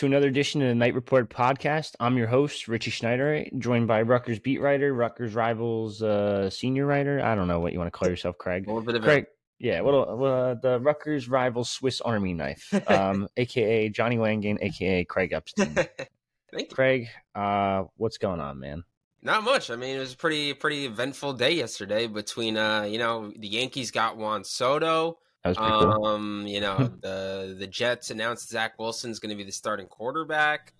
[0.00, 1.94] To another edition of the Knight Report podcast.
[2.00, 7.20] I'm your host, Richie Schneider, joined by Rutgers beat writer, Rutgers Rivals uh, senior writer.
[7.20, 8.66] I don't know what you want to call yourself, Craig.
[8.66, 9.26] A little bit of Craig,
[9.58, 15.34] yeah, well, well, the Rutgers rival Swiss Army knife, um, aka Johnny Wangan, aka Craig
[15.34, 15.74] Epstein.
[15.74, 16.08] Thank
[16.54, 16.66] you.
[16.74, 18.84] Craig, uh, what's going on, man?
[19.20, 19.70] Not much.
[19.70, 23.48] I mean, it was a pretty pretty eventful day yesterday between uh, you know, the
[23.48, 25.18] Yankees got Juan Soto.
[25.42, 26.06] That was pretty cool.
[26.06, 30.72] Um, you know, the the Jets announced Zach Wilson's going to be the starting quarterback.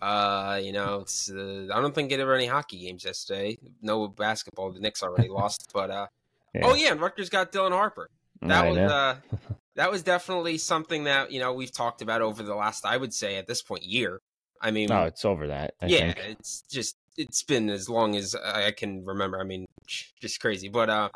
[0.00, 3.58] Uh, you know, it's uh, I don't think there were any hockey games yesterday.
[3.82, 4.72] No basketball.
[4.72, 6.06] The Knicks already lost, but uh,
[6.54, 6.62] Yeah.
[6.64, 8.08] oh yeah, and Rutgers got Dylan Harper.
[8.42, 9.16] That I was uh,
[9.76, 13.14] that was definitely something that you know we've talked about over the last I would
[13.14, 14.20] say at this point year.
[14.60, 15.74] I mean, oh, it's over that.
[15.82, 16.18] I yeah, think.
[16.30, 19.40] it's just it's been as long as I can remember.
[19.40, 20.68] I mean, just crazy.
[20.68, 21.08] But uh,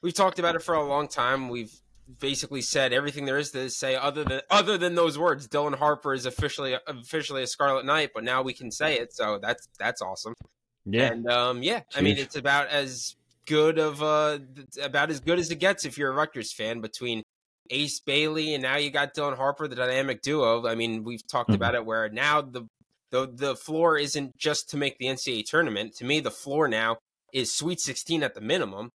[0.00, 1.48] we've talked about it for a long time.
[1.48, 1.72] We've
[2.20, 5.48] basically said everything there is to say other than other than those words.
[5.48, 9.38] Dylan Harper is officially officially a Scarlet Knight, but now we can say it, so
[9.40, 10.34] that's that's awesome.
[10.84, 14.38] Yeah, And um, yeah, I mean, it's about as good of uh
[14.82, 17.22] about as good as it gets if you're a Rutgers fan between
[17.70, 20.66] Ace Bailey and now you got Dylan Harper, the dynamic duo.
[20.66, 21.54] I mean, we've talked Mhm.
[21.56, 22.66] about it where now the
[23.10, 25.94] the the floor isn't just to make the NCAA tournament.
[25.96, 26.98] To me, the floor now
[27.32, 28.90] is Sweet 16 at the minimum.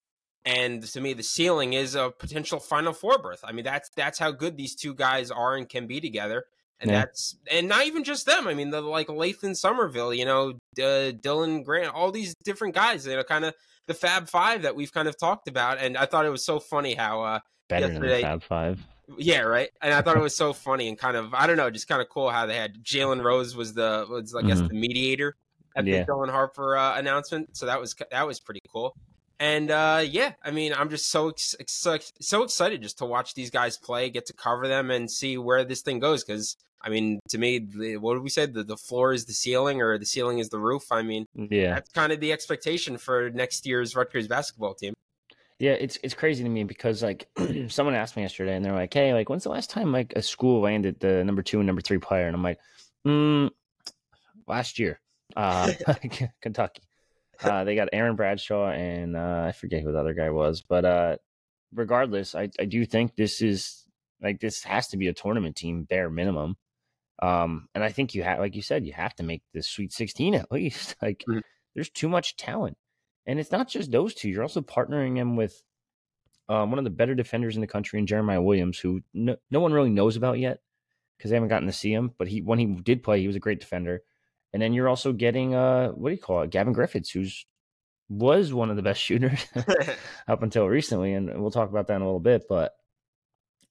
[0.45, 3.41] And to me, the ceiling is a potential Final Four berth.
[3.43, 6.45] I mean, that's that's how good these two guys are and can be together.
[6.79, 7.01] And Yeah.
[7.01, 8.47] that's and not even just them.
[8.47, 10.49] I mean, the like Lathan Sommerville, you know,
[10.79, 13.05] uh, Dylan Grant, all these different guys.
[13.05, 13.53] You know, kind of
[13.85, 15.77] the Fab Five that we've kind of talked about.
[15.77, 18.79] And I thought it was so funny how, uh, better than the yesterday- Fab Five.
[19.17, 19.69] yeah, right.
[19.81, 22.01] And I thought it was so funny and kind of I don't know, just kind
[22.01, 24.69] of cool how they had Jalen Rose was the was I guess Mhm.
[24.69, 25.35] the mediator
[25.75, 25.99] at Yeah.
[26.03, 27.55] the Dylan Harper uh, announcement.
[27.55, 28.95] So that was that was pretty cool.
[29.41, 33.33] And uh, yeah, I mean, I'm just so ex- ex- so excited just to watch
[33.33, 36.23] these guys play, get to cover them, and see where this thing goes.
[36.23, 38.45] Because I mean, to me, the, what did we say?
[38.45, 40.91] The the floor is the ceiling, or the ceiling is the roof.
[40.91, 44.93] I mean, Yeah, that's kind of the expectation for next year's Rutgers basketball team.
[45.57, 47.27] Yeah, it's it's crazy to me because like
[47.67, 50.21] someone asked me yesterday and they're like, "Hey, like when's the last time like a
[50.21, 52.59] school landed the number two and number three player?" And I'm like,
[53.07, 53.49] mm,
[54.47, 55.01] "Last year,
[55.35, 55.73] uh,
[56.41, 56.83] Kentucky.
[57.43, 60.85] Uh, they got Aaron Bradshaw and uh, I forget who the other guy was, but
[60.85, 61.15] uh,
[61.73, 63.85] regardless, I I do think this is
[64.21, 66.55] like this has to be a tournament team bare minimum.
[67.21, 69.93] Um, and I think you have, like you said, you have to make the Sweet
[69.93, 70.95] 16 at least.
[71.01, 71.41] Like, Mhm.
[71.75, 72.77] there's too much talent.
[73.27, 74.29] And it's not just those two.
[74.29, 75.61] You're also partnering him with
[76.49, 79.59] um, one of the better defenders in the country, in Jeremiah Williams, who no, no
[79.59, 80.59] one really knows about yet
[81.17, 82.11] because they haven't gotten to see him.
[82.17, 84.01] But he, when he did play, he was a great defender.
[84.53, 87.45] And then you're also getting, uh, what do you call it, Gavin Griffiths, who's
[88.09, 89.45] was one of the best shooters
[90.27, 92.43] up until recently, and we'll talk about that in a little bit.
[92.49, 92.73] But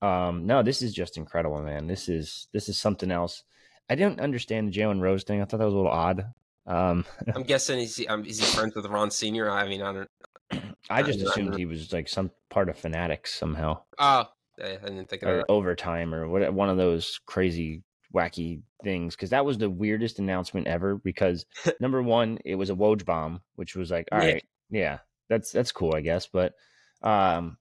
[0.02, 1.86] um, no, this is just incredible, man.
[1.86, 3.44] This is this is something else.
[3.88, 5.42] I didn't understand the Jalen Rose thing.
[5.42, 6.32] I thought that was a little odd.
[6.66, 7.04] Um,
[7.34, 9.50] I'm guessing is he, um, is he friends with Ron Senior?
[9.50, 10.10] I mean, I don't.
[10.91, 13.80] I just I assumed he was like some part of Fanatics somehow.
[13.98, 14.24] Oh,
[14.62, 15.47] I didn't think of or that.
[15.48, 17.82] overtime or what one of those crazy
[18.15, 21.47] wacky things because that was the weirdest announcement ever because
[21.81, 24.81] number one it was a woj bomb which was like all right, Yeah.
[24.81, 24.98] yeah.
[25.28, 26.54] that's that's cool i guess but
[27.03, 27.56] um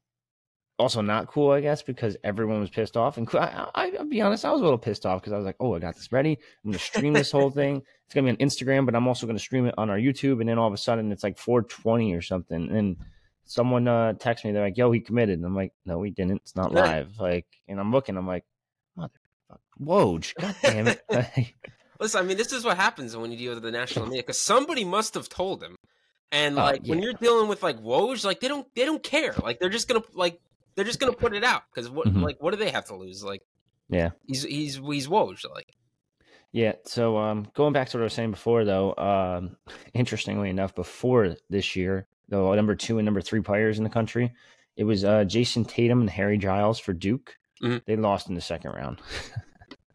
[0.79, 4.21] also not cool i guess because everyone was pissed off and I, I, i'll be
[4.21, 6.11] honest i was a little pissed off because i was like oh i got this
[6.11, 9.27] ready i'm gonna stream this whole thing it's gonna be on instagram but i'm also
[9.27, 12.13] gonna stream it on our youtube and then all of a sudden it's like 420
[12.13, 12.95] or something and
[13.43, 16.37] someone uh texted me they're like yo he committed and i'm like no he didn't
[16.37, 18.45] it's not live like and i'm looking i'm like
[19.79, 21.03] woj god damn it
[22.01, 24.39] Listen, I mean, this is what happens when you deal with the national media because
[24.39, 25.75] somebody must have told him.
[26.31, 27.03] And Oh, like when yeah.
[27.05, 29.33] you're dealing with like Woj, like they don't they don't care.
[29.43, 30.39] Like they're just gonna like
[30.75, 32.21] they're just gonna put it out because what Mhm.
[32.21, 33.21] like what do they have to lose?
[33.21, 33.41] Like
[33.89, 35.43] yeah he's he's he's Woj.
[35.53, 35.73] Like
[36.53, 36.75] Yeah.
[36.85, 39.57] So um, going back to what I was saying before, though, um,
[39.93, 44.31] interestingly enough, before this year, the number two and number three players in the country,
[44.77, 47.35] it was uh, Jayson Tatum and Harry Giles for Duke.
[47.61, 47.83] Mhm.
[47.85, 49.01] They lost in the second round.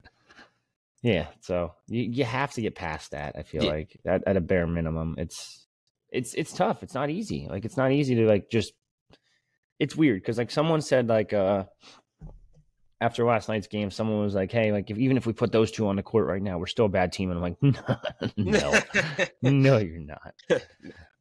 [1.02, 1.26] yeah.
[1.40, 3.36] So you, you have to get past that.
[3.36, 3.70] I feel Yeah.
[3.70, 5.66] like at, at a bare minimum, it's
[6.10, 6.82] it's it's tough.
[6.82, 7.46] It's not easy.
[7.50, 8.72] Like it's not easy to like just
[9.78, 11.64] it's weird because like someone said like uh
[13.00, 15.70] after last night's game, someone was like, "Hey, like if, even if we put those
[15.70, 17.62] two on the court right now, we're still a bad team." And I'm like,
[18.36, 18.80] "No,
[19.42, 20.32] no, no, you're not."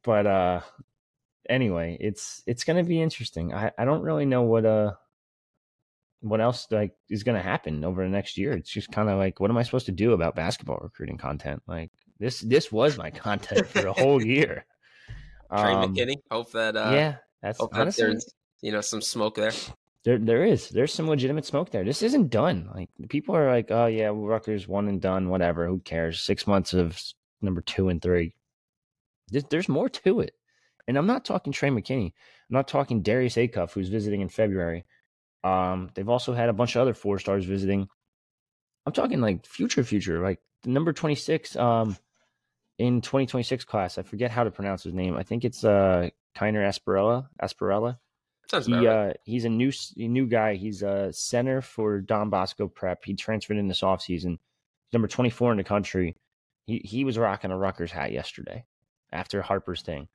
[0.02, 0.60] But uh,
[1.48, 3.52] anyway, it's it's gonna be interesting.
[3.52, 4.92] I I don't really know what uh
[6.24, 8.52] what else like is gonna happen over the next year.
[8.52, 11.62] It's just kind of like, what am I supposed to do about basketball recruiting content?
[11.66, 14.64] Like this this was my content for a whole year.
[15.50, 16.16] Trey Um, McKenney.
[16.30, 18.32] Hope that uh, yeah, that's hope that there's
[18.62, 19.52] you know some smoke there.
[20.04, 21.84] there there is there's some legitimate smoke there.
[21.84, 22.70] This isn't done.
[22.74, 25.66] Like people are like, oh yeah, Rutgers one and done, whatever.
[25.66, 26.20] Who cares?
[26.20, 26.98] Six months of
[27.42, 28.34] number two and three.
[29.28, 30.34] There's, there's more to it,
[30.88, 32.06] and I'm not talking Trey McKenney.
[32.06, 34.86] I'm not talking Darius Acuff, who's visiting in February.
[35.44, 37.86] Um, they've also had a bunch of other four stars visiting.
[38.86, 41.96] I'm talking like future, future, like the number 26 um
[42.78, 43.98] in 2026 class.
[43.98, 45.16] I forget how to pronounce his name.
[45.16, 47.28] I think it's uh Kiner Asperella.
[47.40, 47.98] Asperella
[48.50, 48.86] Sounds he right.
[48.86, 50.54] uh he's a new new guy.
[50.54, 53.04] He's a center for Don Bosco Prep.
[53.04, 54.38] He transferred in this offseason.
[54.92, 56.16] Number 24 in the country.
[56.66, 58.64] He he was rocking a Rutgers hat yesterday
[59.12, 60.08] after Harper's thing.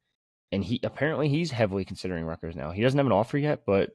[0.51, 2.71] And he apparently he's heavily considering Rutgers now.
[2.71, 3.91] He doesn't have an offer yet, but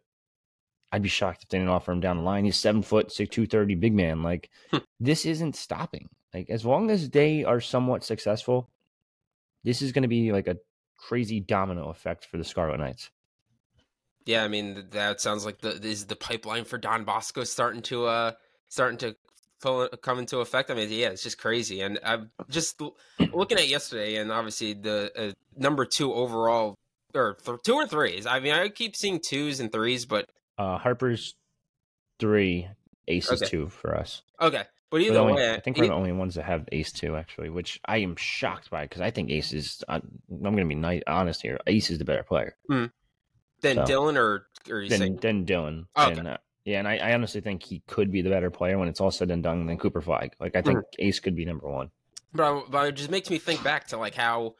[0.94, 2.44] I'd be shocked if they didn't offer him down the line.
[2.44, 4.22] He's seven foot six two thirty big man.
[4.22, 4.78] Like Hmm.
[5.00, 6.08] this isn't stopping.
[6.32, 8.70] Like as long as they are somewhat successful,
[9.64, 10.58] this is gonna be like a
[10.96, 13.10] crazy domino effect for the Scarlet Knights.
[14.24, 18.06] Yeah, I mean that sounds like the is the pipeline for Don Bosco starting to
[18.06, 18.32] uh
[18.68, 19.16] starting to
[19.58, 20.70] full, come into effect.
[20.70, 21.80] I mean, yeah, it's just crazy.
[21.80, 22.80] And I'm just
[23.32, 26.76] looking at yesterday, and obviously the uh, number two overall
[27.14, 28.26] or th- two or threes.
[28.26, 30.28] I mean, I keep seeing twos and threes, but
[30.58, 31.34] Uh, Harper's
[32.18, 32.68] three,
[33.08, 33.50] Ace is Okay.
[33.50, 34.22] two for us.
[34.40, 34.64] okay.
[34.90, 37.16] But either the only- way, I think we're the only ones that have Ace two
[37.16, 39.82] actually, which I am shocked by because I think Ace is.
[39.88, 39.98] uh,
[40.30, 41.58] I'm going to be nice, honest here.
[41.66, 45.86] Ace is the better player then so- Dylan or or you than saying than Dylan.
[45.96, 46.18] Oh, Okay.
[46.20, 48.88] And, uh, yeah, and I, I honestly think he could be the better player when
[48.88, 50.32] it's all said and done than Cooper Flagg.
[50.38, 51.02] Like I think Mm-hmm.
[51.08, 51.90] Ace could be number one.
[52.32, 54.54] But, I- but it just makes me think back to like how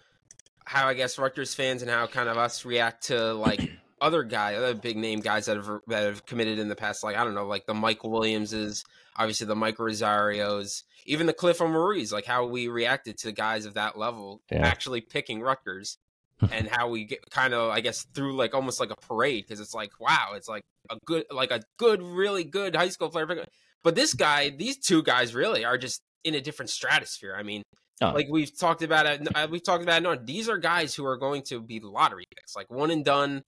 [0.65, 3.71] how I guess Rutgers fans and how kind of us react to like
[4.01, 7.03] other guy, other big name guys that have that have committed in the past.
[7.05, 8.85] Like I don't know, like the Michael Williamses,
[9.17, 12.13] obviously the Mike Rosarios, even the Cliff Omoruyis.
[12.13, 14.67] Like how we reacted to guys of that level Yeah.
[14.67, 15.99] actually picking Rutgers.
[16.51, 19.61] and how we get kind of, I guess, through like almost like a parade because
[19.61, 23.47] it's like, wow, it's like a good, like a good, really good high school player.
[23.85, 27.37] But this guy, these two guys, really are just in a different stratosphere.
[27.39, 27.63] I mean,
[28.03, 28.11] Oh.
[28.11, 30.03] like we've talked about it, we've talked about it.
[30.03, 33.43] No, these are guys who are going to be lottery picks, like one and done.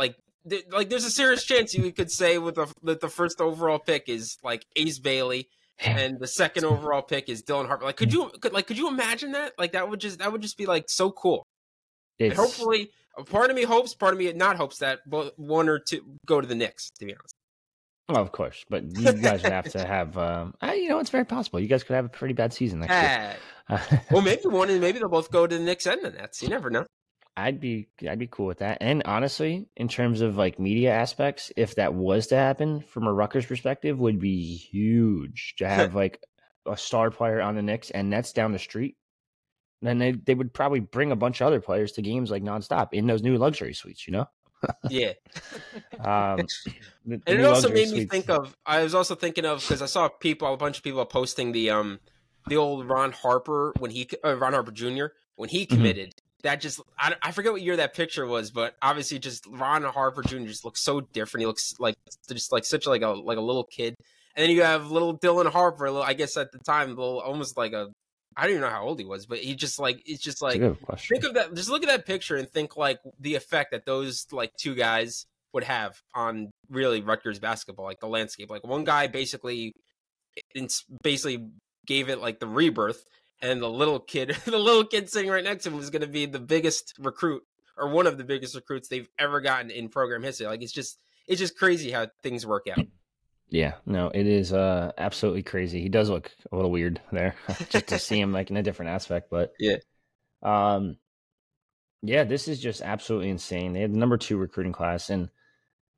[0.00, 0.16] Like,
[0.48, 3.78] th- like there's a serious chance you could say with the that the first overall
[3.78, 5.48] pick is like Ace Bailey,
[5.78, 7.84] and the second overall pick is Dylan Harper.
[7.84, 9.52] Like, could you could like could you imagine that?
[9.58, 11.44] Like, that would just that would just be like so cool.
[12.18, 15.68] And hopefully, a part of me hopes, part of me not hopes that both one
[15.68, 16.90] or two go to the Knicks.
[16.98, 17.34] To be honest,
[18.08, 20.16] well, of course, but you guys would have to have.
[20.16, 21.60] Um, uh, you know, it's very possible.
[21.60, 23.36] You guys could have a pretty bad season next year.
[23.68, 26.42] Ah, well, maybe one and maybe they'll both go to the Knicks and the Nets.
[26.42, 26.86] You never know.
[27.36, 28.78] I'd be I'd be cool with that.
[28.80, 33.12] And honestly, in terms of like media aspects, if that was to happen from a
[33.12, 36.20] Rutgers perspective, would be huge to have like
[36.66, 38.96] a star player on the Knicks and Nets down the street.
[39.82, 42.88] Then they they would probably bring a bunch of other players to games like nonstop
[42.92, 44.26] in those new luxury suites, you know.
[44.90, 45.12] Yeah,
[45.98, 46.36] Um,
[47.06, 48.54] the- the and it also made me suites- think of.
[48.66, 51.70] I was also thinking of because I saw people, a bunch of people posting the
[51.70, 52.00] um
[52.48, 55.06] the old Ron Harper when he uh, Ron Harper Jr.
[55.36, 55.82] when he Mm-hmm.
[56.42, 60.22] That just I, I forget what year that picture was, but obviously just Ron Harper
[60.22, 60.46] Jr.
[60.46, 61.42] just looks so different.
[61.42, 61.96] He looks like
[62.28, 63.94] just like such like a like a little kid.
[64.36, 65.90] And then you have little Dylan Harper.
[65.90, 67.88] little- I guess at the time, little almost like a
[68.36, 70.60] I don't even know how old he was, but he just like it's just like
[70.84, 71.14] question.
[71.16, 74.26] think of that just look at that picture and think like the effect that those
[74.32, 79.08] like two guys would have on really Rutgers basketball like the landscape like one guy
[79.08, 79.72] basically
[80.54, 81.48] it's basically
[81.86, 83.04] gave it like the rebirth
[83.42, 86.08] and the little kid the little kid sitting right next to him was going to
[86.08, 87.42] be the biggest recruit
[87.76, 90.98] or one of the biggest recruits they've ever gotten in program history like it's just
[91.26, 92.84] it's just crazy how things work out
[93.52, 95.80] Yeah, no, it is uh absolutely crazy.
[95.80, 97.34] He does look a little weird there,
[97.68, 99.28] just to see him like in a different aspect.
[99.28, 99.76] But Yeah.
[100.42, 100.98] um,
[102.02, 103.72] yeah, this is just absolutely insane.
[103.72, 105.28] They had the number two recruiting class, and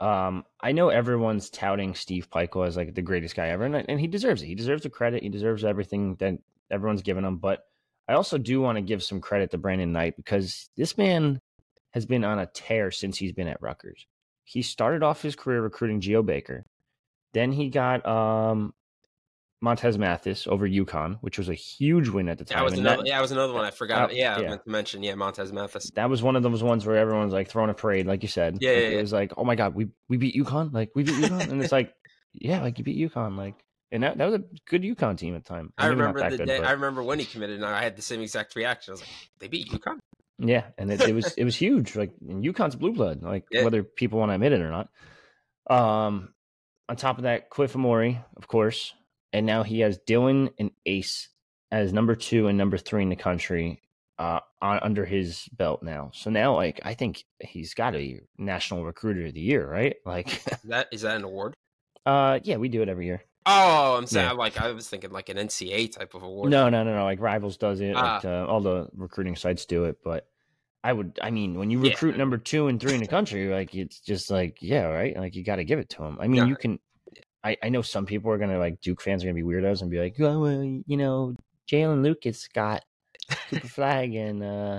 [0.00, 4.00] um, I know everyone's touting Steve Pikiell as like the greatest guy ever, and, and
[4.00, 4.46] he deserves it.
[4.46, 5.22] He deserves the credit.
[5.22, 6.38] He deserves everything that
[6.72, 7.36] everyone's giving him.
[7.36, 7.60] But
[8.08, 11.40] I also do want to give some credit to Brandin Knight because this man
[11.90, 14.06] has been on a tear since he's been at Rutgers.
[14.44, 16.64] He started off his career recruiting Geo Baker.
[17.32, 18.74] Then he got um
[19.62, 22.58] Montez Mathis over UConn, which was a huge win at the time.
[22.58, 22.96] That was and another.
[23.04, 24.10] that, yeah, that was another one I forgot.
[24.10, 24.48] Uh, yeah, I yeah.
[24.50, 25.02] meant to mention.
[25.04, 25.90] Yeah, Montez Mathis.
[25.92, 28.58] that was one of those ones where everyone's like throwing a parade, like you said.
[28.60, 29.00] Yeah, Like, yeah, It yeah.
[29.00, 31.70] was like, oh my god, we we beat UConn, like we beat UConn, and it's
[31.70, 31.94] like,
[32.32, 33.54] yeah, like you beat UConn, like,
[33.92, 35.72] and that, that was a good UConn team at the time.
[35.78, 36.58] I remember the good, day.
[36.58, 38.92] but- I remember when he committed, and I had the same exact reaction.
[38.92, 39.98] I was like, "They beat UConn."
[40.38, 41.94] Yeah, and it, it was it was huge.
[41.94, 43.62] Like and UConn's blue blood, like Yeah.
[43.64, 44.88] whether people want to admit it or not.
[45.70, 46.34] Um,
[46.88, 48.92] on top of that, Cliff Omoruyi, of course,
[49.32, 51.28] and now he has Dylan and Ace
[51.70, 53.80] as number two and number three in the country
[54.18, 56.10] uh, on, under his belt now.
[56.14, 59.96] So now, like, I think he's got to be National Recruiter of the Year, right?
[60.04, 61.54] Like, Is that is that an award?
[62.04, 63.22] uh, yeah, we do it every year.
[63.44, 64.32] Oh, I'm saying Yeah.
[64.32, 66.50] like I was thinking like an NCA type of award.
[66.50, 67.04] No, no, no, no.
[67.04, 67.94] Like Rivals does it.
[67.96, 68.16] Ah.
[68.16, 69.98] Like uh, all the recruiting sites do it.
[70.04, 70.28] But
[70.84, 71.90] I would, I mean, when you Yeah.
[71.90, 75.16] recruit number two and three in the country, like it's just like, yeah, right.
[75.16, 76.18] Like you got to give it to them.
[76.20, 76.46] I mean, Yeah.
[76.48, 76.78] you can.
[77.44, 79.90] I, I know some people are gonna like Duke fans are gonna be weirdos and
[79.90, 81.34] be like, oh, well, you know,
[81.68, 82.84] Jalen Lucas got
[83.50, 84.78] Cooper Flagg and uh,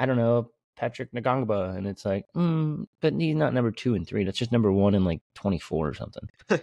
[0.00, 4.04] I don't know Patrick Ngongba, and it's like, mm, but he's not number two and
[4.04, 4.24] three.
[4.24, 6.28] That's just number one and like twenty four or something.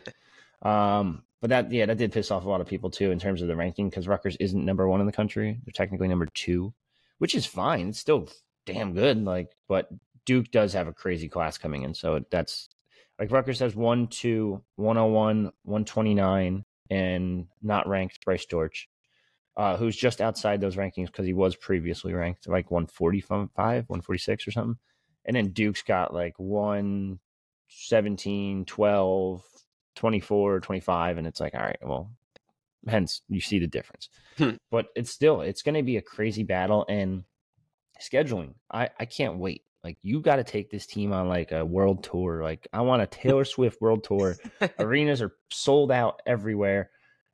[0.61, 3.41] Um, but that yeah, that did piss off a lot of people too in terms
[3.41, 6.73] of the ranking because Rutgers isn't number one in the country; they're technically number two,
[7.17, 7.89] which is fine.
[7.89, 8.29] It's still
[8.65, 9.23] damn good.
[9.23, 9.89] Like, but
[10.25, 12.69] Duke does have a crazy class coming in, so that's
[13.19, 18.89] like Rutgers has one, two, 101, 129, and not ranked Bryce Dortch,
[19.57, 24.51] uh, who's just outside those rankings because he was previously ranked like 145, 146 or
[24.51, 24.77] something.
[25.25, 29.43] And then Duke's got like 117, 12,
[29.95, 31.17] 24, or 25.
[31.17, 32.11] And it's like, all right, well,
[32.87, 34.09] hence you see the difference.
[34.37, 34.51] Hmm.
[34.69, 36.85] But it's still, it's going to be a crazy battle.
[36.87, 37.23] And
[38.01, 39.63] scheduling, I, I can't wait.
[39.83, 42.43] Like, you got to take this team on like a world tour.
[42.43, 44.35] Like, I want a Taylor Swift world tour.
[44.79, 46.91] Arenas are sold out everywhere.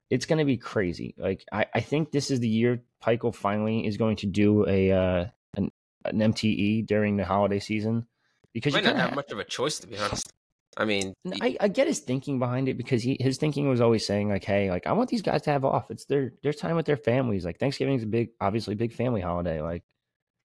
[0.09, 1.13] It's going to be crazy.
[1.17, 4.91] Like, I, I think this is the year Pikiell finally is going to do a,
[4.91, 5.71] uh, an,
[6.05, 8.07] an MTE during the holiday season
[8.53, 10.33] because Might you not kinda have much of a choice to be honest.
[10.77, 14.05] I mean, I, I get his thinking behind it because he his thinking was always
[14.05, 15.89] saying like, hey, like I want these guys to have off.
[15.89, 17.43] It's their their time with their families.
[17.43, 19.59] Like Thanksgiving is a big, obviously big family holiday.
[19.61, 19.83] Like,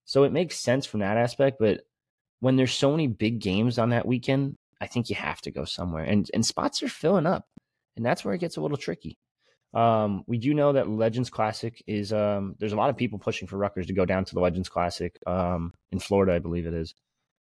[0.07, 1.59] so it makes sense from that aspect.
[1.61, 1.83] But
[2.41, 5.67] when there's so many big games on that weekend, I think you have to go
[5.67, 7.47] somewhere, and and spots are filling up,
[7.97, 9.19] and that's where it gets a little tricky.
[9.75, 13.49] Um, we do know that Legends Classic is um, there's a lot of people pushing
[13.49, 16.75] for Rutgers to go down to the Legends Classic um, in Florida, I believe it
[16.75, 16.95] is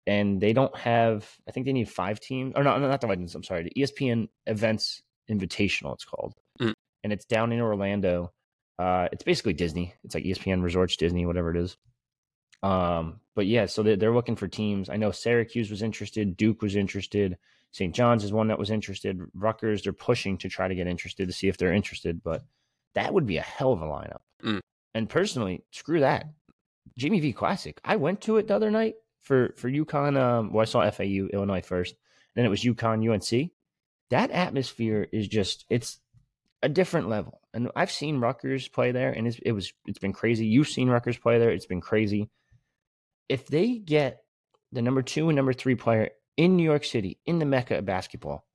[0.07, 3.35] and they don't have i think they need five teams or not not the legends
[3.35, 6.33] i'm sorry the espn events invitational it's called.
[6.59, 6.73] Mm.
[7.03, 8.33] and it's down in orlando.
[8.77, 9.93] Uh it's basically disney.
[10.03, 11.77] It's like espn resorts disney whatever it is.
[12.63, 14.89] Um but yeah so they're, they're looking for teams.
[14.89, 17.37] I know syracuse was interested duke was interested
[17.71, 21.27] st john's is one that was interested Rutgers they're pushing to try to get interested
[21.27, 22.43] to see if they're interested but
[22.95, 24.21] that would be a hell of a lineup.
[24.43, 24.61] Mm.
[24.95, 26.25] and personally screw that.
[26.97, 28.95] Jimmy v classic i went to it the other night
[29.29, 30.19] for for UConn.
[30.19, 31.95] Um, well, I saw FAU Illinois first,
[32.36, 33.51] then it was UConn UNC.
[34.09, 36.00] That atmosphere is just it's
[36.63, 37.39] a different level.
[37.53, 40.48] And I've seen Rutgers play there, and it was it's been crazy.
[40.48, 42.31] You've seen Rutgers play there; it's been crazy.
[43.29, 44.24] If they get
[44.71, 47.86] the number two and number three player in New York City, in the mecca of
[47.86, 48.48] basketball,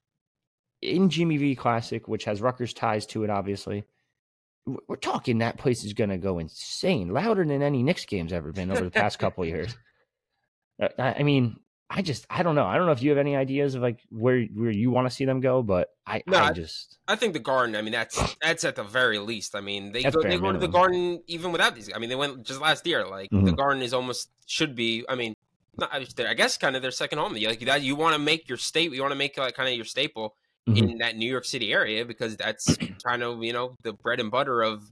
[0.83, 3.85] in Jimmy V Classic, which has Rutgers ties to it, obviously.
[4.88, 8.50] We're talking that place is going to go insane, louder than any Knicks game's ever
[8.50, 9.76] been over the past couple years.
[10.81, 12.64] Uh, I I mean, I just I don't know.
[12.66, 15.14] I don't know if you have any ideas of like where where you want to
[15.14, 17.76] see them go, but I No, I just I think the Garden.
[17.76, 19.54] I mean, that's that's at the very least.
[19.54, 20.69] I mean, they go, they go to the.
[20.69, 21.90] Garden even without these.
[21.95, 23.07] I mean, they went just last year.
[23.07, 23.57] Like the Mhm.
[23.57, 25.04] Garden is almost should be.
[25.09, 25.35] I mean,
[25.78, 27.35] not, I guess kind of their second home.
[27.35, 28.93] Like that, you want to make your state.
[28.93, 30.35] You want to make like kind of your staple
[30.69, 30.78] Mhm.
[30.78, 34.31] in that New York City area because that's kind of you know the bread and
[34.31, 34.90] butter of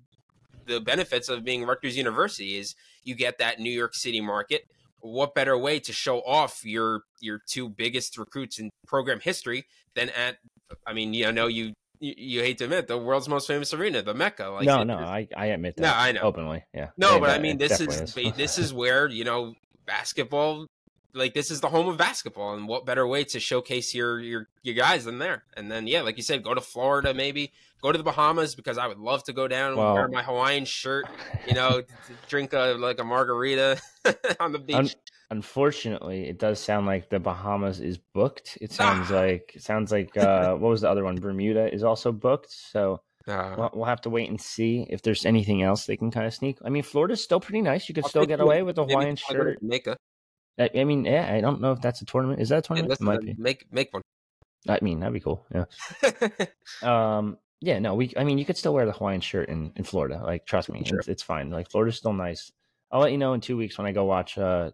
[0.66, 4.62] the benefits of being Rutgers University is you get that New York City market.
[5.02, 10.10] What better way to show off your your two biggest recruits in program history than
[10.10, 10.38] at?
[10.86, 14.02] I mean, you know, you you, you hate to admit the world's most famous arena,
[14.02, 14.48] the Mecca.
[14.48, 16.22] Like no no I, I admit that No, I know.
[16.22, 19.54] openly yeah no, but I mean, this definitely is, this is where you know
[19.86, 20.66] basketball.
[21.14, 24.48] Like this is the home of basketball, and what better way to showcase your your
[24.62, 25.44] your guys than there?
[25.56, 27.52] And then yeah, like you said, go to Florida, maybe
[27.82, 30.64] go to the Bahamas because I would love to go down and wear my Hawaiian
[30.64, 31.06] shirt,
[31.46, 31.82] you know,
[32.28, 33.78] drink a like a margarita
[34.40, 34.76] on the beach.
[34.76, 34.90] Un-
[35.30, 39.20] unfortunately it does sound like the Bahamas is booked it sounds Ah.
[39.20, 43.00] like it sounds like uh what was the other one Bermuda is also booked so
[43.26, 46.26] Uh, we'll, we'll have to wait and see if there's anything else they can kind
[46.26, 48.76] of sneak I mean Florida's still pretty nice you could I'll still get away with
[48.78, 49.96] a Hawaiian I'll go to shirt Jamaica.
[50.58, 52.92] I, I mean yeah I don't know if that's a tournament is that a tournament
[52.92, 54.02] it might be make make one.
[54.68, 55.64] I mean that'd be cool yeah
[56.82, 58.12] Um, Yeah, no, we.
[58.16, 60.20] I mean, you could still wear the Hawaiian shirt in, in Florida.
[60.24, 60.98] Like, trust me, Sure.
[60.98, 61.48] it's, it's fine.
[61.48, 62.50] Like, Florida's still nice.
[62.90, 64.72] I'll let you know in two weeks when I go watch uh,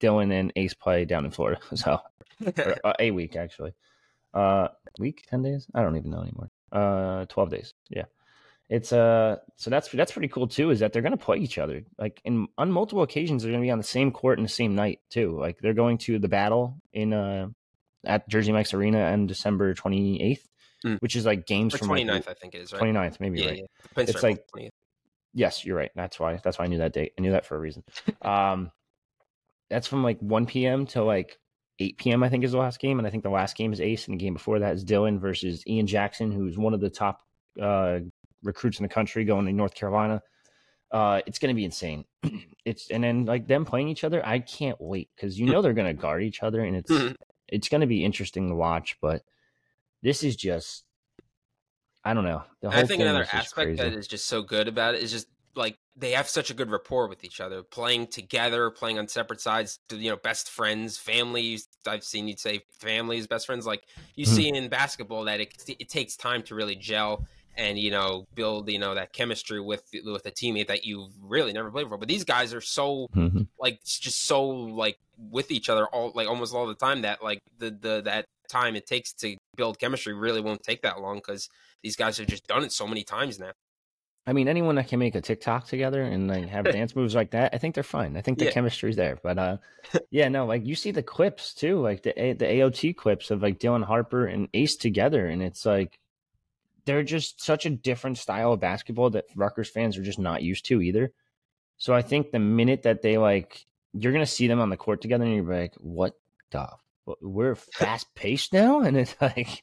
[0.00, 1.60] Dylan and Ace play down in Florida.
[1.76, 2.00] So,
[2.58, 3.72] or, uh, a week actually.
[4.34, 4.66] Uh,
[4.98, 5.68] week, ten days?
[5.74, 6.50] I don't even know anymore.
[6.72, 7.72] Uh, twelve days.
[7.88, 8.06] Yeah,
[8.68, 9.36] it's uh.
[9.56, 10.70] So that's that's pretty cool too.
[10.70, 13.42] Is that they're gonna play each other like in on multiple occasions.
[13.42, 15.38] They're gonna be on the same court in the same night too.
[15.38, 17.48] Like they're going to the battle in uh
[18.04, 20.46] at Jersey Mike's Arena on December twenty eighth,
[20.84, 20.98] Mm.
[21.00, 22.82] which is like games Or from 29th, like, I think it is, right?
[22.82, 23.58] 29th, maybe yeah, right.
[23.96, 24.02] yeah.
[24.02, 24.68] It's like- 20th.
[25.32, 25.90] Yes, you're right.
[25.96, 26.38] That's why.
[26.44, 27.12] That's why I knew that date.
[27.18, 27.82] I knew that for a reason.
[28.20, 28.70] Um,
[29.70, 30.84] that's from like 1 p.m.
[30.88, 31.38] to like
[31.80, 32.22] 8 p.m.
[32.22, 34.14] I think is the last game, and I think the last game is Ace, and
[34.14, 37.20] the game before that is Dylan versus Ian Jackson, who's one of the top
[37.60, 38.00] uh,
[38.44, 40.22] recruits in the country going to North Carolina.
[40.90, 42.04] Uh, it's going to be insane.
[42.64, 44.24] it's and then like them playing each other.
[44.24, 47.16] I can't wait because you know they're going to guard each other, and it's Mhm.
[47.48, 48.96] it's going to be interesting to watch.
[49.00, 49.24] But
[50.02, 50.84] this is just.
[52.04, 52.42] I don't know.
[52.60, 55.26] The whole I think another aspect that is just so good about it is just
[55.56, 59.40] like they have such a good rapport with each other, playing together, playing on separate
[59.40, 59.78] sides.
[59.90, 61.68] You know, best friends, families.
[61.86, 63.66] I've seen you say families, best friends.
[63.66, 63.86] Like
[64.16, 64.28] you Mhm.
[64.28, 67.24] see in basketball that it it takes time to really gel
[67.56, 71.52] and you know build you know that chemistry with with a teammate that you've really
[71.52, 71.98] never played before.
[71.98, 73.46] But these guys are so Mhm.
[73.58, 77.38] like just so like with each other all like almost all the time that like
[77.58, 81.48] the the that time it takes to build chemistry really won't take that long because
[81.82, 83.52] these guys have just done it so many times now.
[84.26, 87.30] I mean, anyone that can make a TikTok together and like have dance moves like
[87.32, 88.16] that, I think they're fine.
[88.16, 88.52] I think the Yeah.
[88.52, 89.18] chemistry's there.
[89.22, 89.56] But uh,
[90.10, 93.42] yeah, no, like you see the clips too, like the A- the AOT clips of
[93.42, 95.98] like Dylan Harper and Ace together, and it's like
[96.86, 100.66] they're just such a different style of basketball that Rutgers fans are just not used
[100.66, 101.12] to either.
[101.76, 105.00] So I think the minute that they like, you're gonna see them on the court
[105.00, 106.14] together, and you're like, what
[106.50, 106.68] the?
[107.20, 109.62] We're fast paced now, and it's like.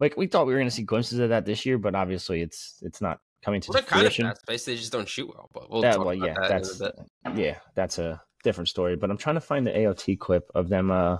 [0.00, 2.40] Like we thought we were going to see glimpses of that this year, but obviously
[2.40, 4.26] it's it's not coming to Well, they're kind of fruition.
[4.26, 4.66] fast paced.
[4.66, 5.50] They just don't shoot well.
[5.52, 7.36] But we'll Yeah, talk well, yeah, that that's in a bit.
[7.36, 8.94] yeah, that's a different story.
[8.94, 11.18] But I'm trying to find the AOT clip of them uh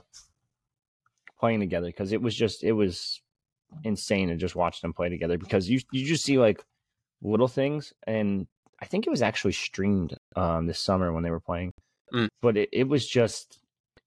[1.40, 3.20] playing together because it was just it was
[3.84, 6.64] insane to just watch them play together because you you just see like
[7.22, 8.46] little things and
[8.80, 11.72] I think it was actually streamed um this summer when they were playing,
[12.12, 12.28] Mm.
[12.40, 13.58] but it, it was just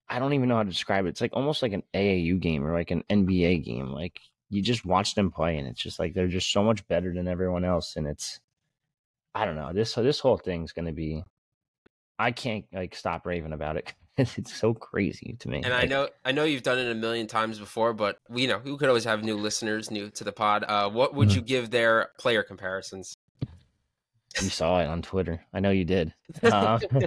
[0.09, 1.09] I don't even know how to describe it.
[1.09, 3.91] It's like almost like an AAU game or like an NBA game.
[3.91, 4.19] Like
[4.49, 7.27] you just watch them play and it's just like they're just so much better than
[7.27, 8.39] everyone else and it's
[9.35, 9.71] I don't know.
[9.73, 11.23] This this whole thing's going to be
[12.19, 13.93] I can't like stop raving about it.
[14.37, 15.61] it's so crazy to me.
[15.63, 18.47] And I know, I know you've done it a million times before, but we you
[18.47, 20.63] know we could always have new listeners, new to the pod.
[20.67, 21.35] Uh, what would Mhm.
[21.35, 23.13] you give their player comparisons?
[24.41, 25.45] you saw it on Twitter.
[25.53, 26.13] I know you did.
[26.43, 26.79] Uh,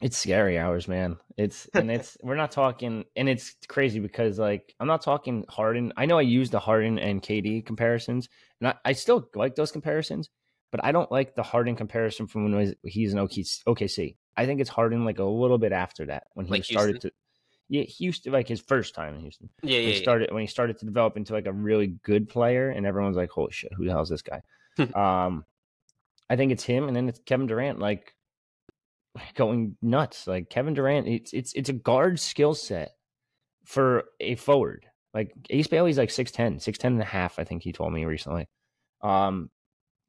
[0.00, 1.16] it's scary hours, man.
[1.36, 5.92] It's and it's we're not talking and it's crazy because like I'm not talking Harden.
[5.96, 8.28] I know I used the Harden and KD comparisons,
[8.60, 10.30] and I, I still like those comparisons,
[10.70, 14.16] but I don't like the Harden comparison from when he's in OKC.
[14.36, 17.10] I think it's Harden like a little bit after that when he Like started Houston?
[17.10, 17.16] to.
[17.70, 19.50] Yeah, Houston, like his first time in Houston.
[19.62, 20.02] Yeah, yeah, he yeah.
[20.02, 23.30] started when he started to develop into like a really good player, and everyone's like,
[23.30, 24.42] "Holy shit, who the hell is this guy?"
[24.94, 25.44] um,
[26.30, 28.14] I think it's him, and then it's Kevin Durant, like
[29.34, 30.26] going nuts.
[30.26, 32.92] Like Kevin Durant, it's it's it's a guard skill set
[33.64, 34.86] for a forward.
[35.12, 38.46] Like Ace Bailey's like 6'10", 6'10 and a half, I think he told me recently.
[39.02, 39.50] Um,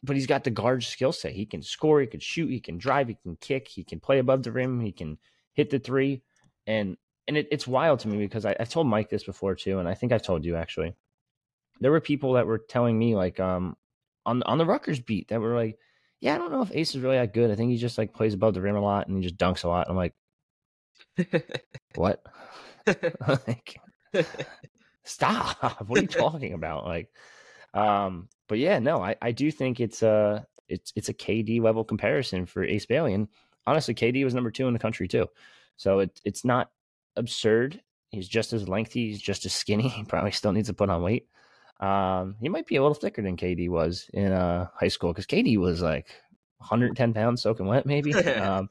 [0.03, 1.33] but he's got the guard skill set.
[1.33, 4.19] He can score, he can shoot, he can drive, he can kick, he can play
[4.19, 5.17] above the rim, he can
[5.53, 6.21] hit the three,
[6.67, 9.79] and and it, it's wild to me because I, I've told Mike this before too,
[9.79, 10.93] and I think I've told you actually.
[11.81, 13.77] There were people that were telling me like um
[14.25, 15.77] on on the Rutgers beat that were like,
[16.21, 17.51] yeah, I don't know if Ace is really that good.
[17.51, 19.63] I think he just like plays above the rim a lot and he just dunks
[19.63, 19.89] a lot.
[19.89, 20.13] I'm like,
[21.95, 22.23] what?
[23.47, 23.79] like,
[25.03, 25.87] stop.
[25.87, 26.85] What are you talking about?
[26.85, 27.09] Like,
[27.73, 31.85] um, but yeah, no, I, I do think it's a it's it's a KD level
[31.85, 33.29] comparison for Ace Bailey, and
[33.65, 35.27] honestly, KD was number two in the country too,
[35.77, 36.71] so it it's not
[37.15, 37.81] absurd.
[38.09, 39.87] He's just as lengthy, he's just as skinny.
[39.95, 41.27] He probably still needs to put on weight.
[41.79, 45.27] Um, he might be a little thicker than KD was in uh high school because
[45.27, 46.07] KD was like
[46.57, 48.13] 110 pounds soaking wet, maybe.
[48.15, 48.69] um,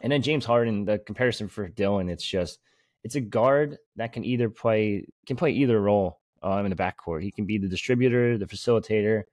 [0.00, 2.60] and then James Harden, the comparison for Dylan, it's just
[3.02, 7.22] it's a guard that can either play can play either role um, in the backcourt.
[7.22, 9.24] He can be the distributor, the facilitator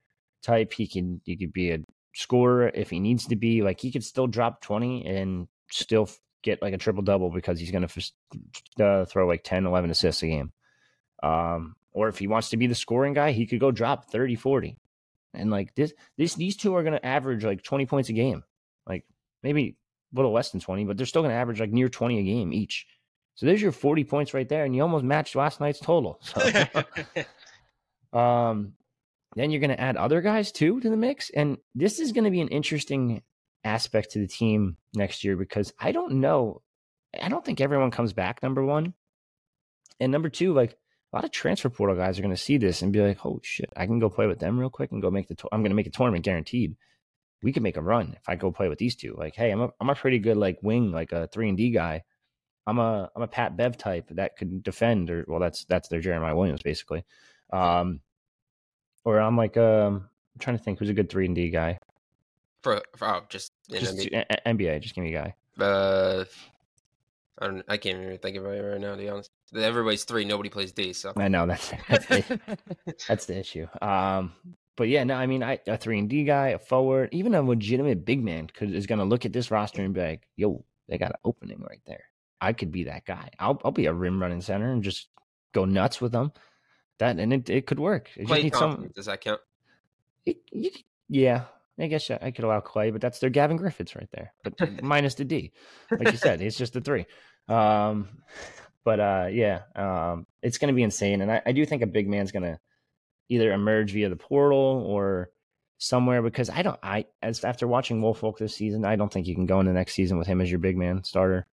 [0.41, 0.73] type.
[0.73, 1.79] He can he could be a
[2.13, 3.61] scorer if he needs to be.
[3.61, 6.09] Like he could still drop twenty and still
[6.43, 10.21] get like a triple double because he's going to uh, throw like 10, 11 assists
[10.21, 10.51] a game.
[11.23, 14.35] Um, or if he wants to be the scoring guy, he could go drop 30,
[14.35, 14.77] 40.
[15.33, 18.43] And like this, this these two are going to average like 20 points a game.
[18.85, 19.05] Like
[19.41, 19.77] maybe
[20.13, 22.23] a little less than 20, but they're still going to average like near 20 a
[22.23, 22.85] game each.
[23.36, 26.19] So there's your 40 points right there, and you almost matched last night's total.
[26.22, 26.41] So,
[28.17, 28.74] um,
[29.36, 31.30] then you're going to add other guys too to the mix.
[31.32, 33.24] And this is going to be an interesting
[33.63, 36.62] aspect to the team next year because I don't know.
[37.19, 38.93] I don't think everyone comes back, number one.
[40.00, 40.78] And number two, like
[41.12, 43.39] a lot of transfer portal guys are going to see this and be like, oh
[43.43, 45.62] shit, I can go play with them real quick and go make the, to- I'm
[45.62, 46.76] going to make a tournament guaranteed.
[47.41, 49.15] We can make a run if I go play with these two.
[49.17, 51.72] Like, hey, I'm a, I'm a pretty good like wing, like a three and D
[51.72, 52.04] guy.
[52.65, 56.02] I'm a, I'm a Pat Bev type that can defend or, well, that's, that's their
[56.02, 57.04] Jeremiah Williams basically.
[57.52, 57.99] Um,
[59.06, 61.80] or I'm like, um, I'm trying to think who's a good three and D guy.
[62.62, 64.26] For, for oh, just, Just NBA.
[64.45, 65.36] NBA, just give me a guy.
[65.60, 66.23] Uh,
[67.39, 67.65] I don't.
[67.67, 68.91] I can't even think about it right now.
[68.91, 70.26] To be honest, everybody's three.
[70.26, 70.93] Nobody plays D.
[70.93, 72.39] So I know that's that's the,
[73.08, 73.67] that's the issue.
[73.82, 74.34] Um,
[74.76, 77.41] but yeah, no, I mean, I, a three and D guy, a forward, even a
[77.41, 80.63] legitimate big man could is going to look at this roster and be like, "Yo,
[80.88, 82.06] they got an opening right there.
[82.43, 83.29] I could be that guy.
[83.39, 85.08] I'll I'll be a rim running center and just
[85.53, 86.32] go nuts with them.
[86.99, 88.10] That and it it could work.
[88.15, 88.89] It just play some.
[88.93, 89.39] Does that count?
[90.25, 90.71] it- you
[91.10, 91.45] yeah,
[91.79, 94.53] I guess I could allow Clay, but that's their Gavin Griffiths right there, but
[94.84, 95.51] minus the D.
[95.91, 97.06] Like you said, it's just a three.
[97.47, 98.10] Um,
[98.84, 101.88] but uh, yeah, um, it's going to be insane, and I, I do think a
[101.88, 102.60] big man's going to
[103.29, 105.29] either emerge via the portal or
[105.77, 106.79] somewhere because I don't.
[106.84, 109.93] I as after watching Woolfolk this season, I don't think you can go into next
[109.93, 111.47] season with him as your big man starter.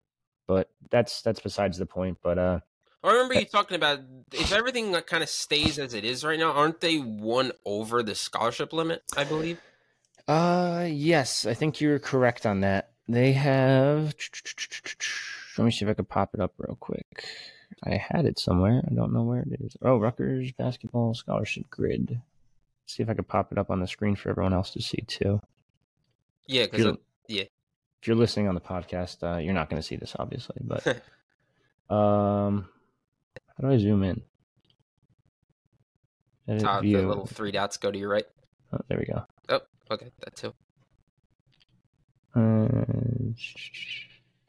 [0.49, 2.17] But that's that's besides the point.
[2.23, 2.59] But uh,
[3.03, 3.99] I remember you talking about
[4.33, 6.53] if everything kind of stays as it is right now.
[6.53, 9.03] Aren't they one over the scholarship limit?
[9.15, 9.61] I believe.
[10.27, 12.89] Uh, yes, I think you're correct on that.
[13.07, 14.15] They have.
[15.55, 17.25] Let me see if I could pop it up real quick.
[17.83, 18.81] I had it somewhere.
[18.89, 19.77] I don't know where it is.
[19.83, 22.19] Oh, Rutgers basketball scholarship grid.
[22.87, 25.03] see if I could pop it up on the screen for everyone else to see
[25.05, 25.41] too.
[26.47, 27.43] Yeah, because yeah.
[28.01, 30.57] If you're listening on the podcast, uh, you're not going to see this, obviously.
[30.61, 30.85] But
[31.93, 32.67] um,
[33.57, 34.21] how do I zoom in?
[36.47, 38.25] Edit top, the little three dots go to your right.
[38.73, 39.23] Oh, there we go.
[39.49, 39.59] Oh,
[39.91, 40.53] okay, that too.
[42.35, 42.67] Uh,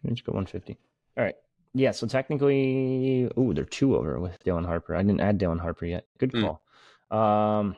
[0.04, 0.76] let's go 150.
[1.16, 1.34] All right.
[1.72, 4.94] Yeah, so technically, oh, they're two over with Dylan Harper.
[4.96, 6.06] I didn't add Dylan Harper yet.
[6.18, 6.58] Good Mm.
[7.10, 7.16] call.
[7.16, 7.76] Um,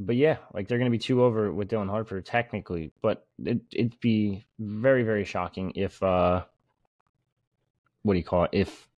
[0.00, 3.60] but yeah, like they're going to be two over with Dylan Harper technically, but it,
[3.70, 6.42] it'd be very, very shocking if, uh,
[8.02, 8.50] what do you call it?
[8.52, 8.88] If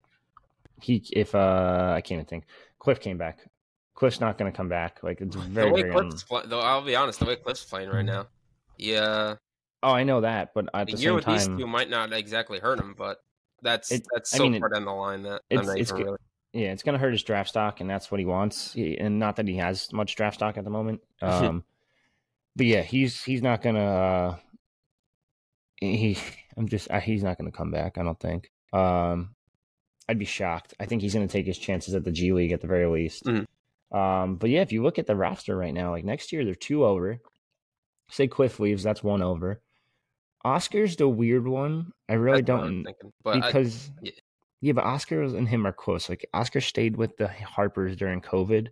[0.81, 2.45] he, if, uh, I can't even think.
[2.79, 3.39] Cliff came back.
[3.95, 4.99] Cliff's not going to come back.
[5.03, 5.93] Like it's very, the way very.
[5.93, 7.19] un- Cliff's play, though, I'll be honest.
[7.19, 8.27] The way Cliff's playing right now,
[8.77, 9.35] yeah,
[9.83, 12.11] oh, I know that, but at a the year with time, these two might not
[12.13, 13.17] exactly hurt him, but
[13.61, 16.17] that's It- that's I so mean, it- far down the line that it's- it's really.
[16.53, 18.73] Yeah, it's going to hurt his draft stock, and that's what he wants.
[18.73, 21.01] He- And not that he has much draft stock at the moment.
[21.21, 21.63] Um,
[22.55, 23.81] but yeah, he's he's not going to.
[23.81, 24.35] Uh,
[25.77, 26.17] he,
[26.57, 27.97] I'm just uh, he's not going to come back.
[27.97, 28.51] I don't think.
[28.71, 29.35] Um,
[30.07, 30.73] I'd be shocked.
[30.79, 32.85] I think he's going to take his chances at the G League at the very
[32.87, 33.23] least.
[33.25, 33.45] Mhm.
[33.91, 36.55] Um, but yeah, if you look at the roster right now, like next year they're
[36.55, 37.19] two over.
[38.09, 39.61] Say Cliff leaves, that's one over.
[40.43, 41.93] Oscar's the weird one.
[42.09, 42.85] I really That's don't
[43.23, 44.11] but I- because yeah.
[44.63, 44.73] Yeah.
[44.73, 46.07] but Oscar and him are close.
[46.09, 48.67] Like Oscar stayed with the Harpers during COVID,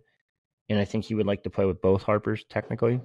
[0.68, 3.00] and I think he would like to play with both Harpers technically.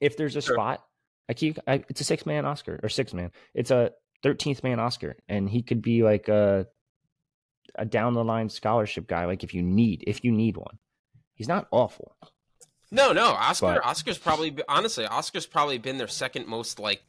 [0.00, 0.54] If there's a Sure.
[0.54, 0.84] spot,
[1.28, 3.30] I keep I, it's a six man Oscar or six man.
[3.54, 3.92] It's a
[4.22, 6.66] thirteenth man Oscar, and he could be like a
[7.76, 9.24] a down the line scholarship guy.
[9.26, 10.78] Like if you need if you need one,
[11.34, 12.16] he's not awful.
[12.90, 13.74] No, no, Oscar.
[13.74, 17.02] But- Oscar's probably honestly, Oscar's probably been their second most like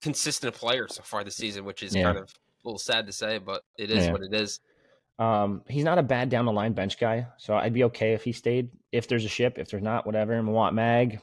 [0.00, 2.02] consistent player so far this season, which is Yeah.
[2.04, 4.12] kind of a little sad to say, but it is Yeah.
[4.12, 4.60] what it is.
[5.18, 8.24] Um, he's not a bad down the line bench guy, so I'd be okay if
[8.24, 8.70] he stayed.
[8.90, 10.40] If there's a ship, if there's not, whatever.
[10.42, 11.20] Mawot Mag,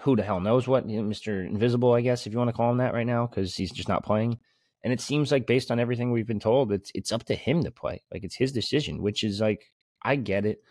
[0.00, 2.78] who the hell knows what Mister Invisible, I guess if you want to call him
[2.78, 4.38] that right now, because he's just not playing.
[4.82, 7.62] And it seems like based on everything we've been told, it's it's up to him
[7.64, 8.02] to play.
[8.12, 10.62] Like it's his decision, which is like I get it.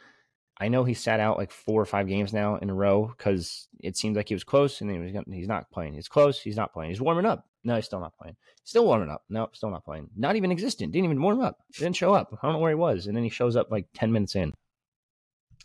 [0.57, 3.67] I know he sat out like four or five games now in a row because
[3.81, 5.93] it seemed like he was close and then he was gonna- he's not playing.
[5.95, 6.39] He's close.
[6.41, 6.91] He's not playing.
[6.91, 7.45] He's warming up.
[7.65, 8.37] No, he's still not playing.
[8.63, 9.23] Still warming up.
[9.27, 10.09] No, still not playing.
[10.15, 10.93] Not even existent.
[10.93, 11.57] Didn't even warm up.
[11.73, 12.29] Didn't show up.
[12.31, 13.07] I don't know where he was.
[13.07, 14.53] And then he shows up like ten minutes in.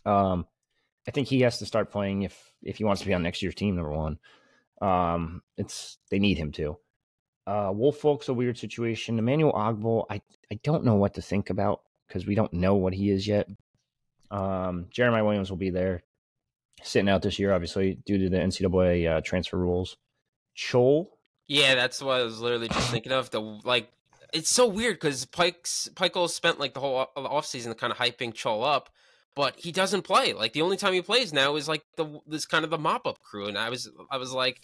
[0.05, 0.45] Um,
[1.07, 3.41] I think he has to start playing if if he wants to be on next
[3.41, 3.75] year's team.
[3.75, 4.19] Number one,
[4.81, 6.77] um, it's they need him to.
[7.47, 9.19] Uh, Woolfolk's a weird situation.
[9.19, 12.93] Emmanuel Ogbo, I I don't know what to think about because we don't know what
[12.93, 13.47] he is yet.
[14.31, 16.03] Um, Jeremiah Williams will be there,
[16.81, 19.97] sitting out this year, obviously due to the NCAA uh, transfer rules.
[20.57, 21.07] Chol,
[21.47, 23.29] Yeah, that's what I was literally just thinking of.
[23.29, 23.91] The like,
[24.33, 28.65] it's so weird because Pike's Pikiell spent like the whole offseason kind of hyping Chol
[28.65, 28.89] up,
[29.35, 30.33] but he doesn't play.
[30.33, 33.05] Like the only time he plays now is like the this kind of the mop
[33.05, 34.61] up crew, and I was I was like,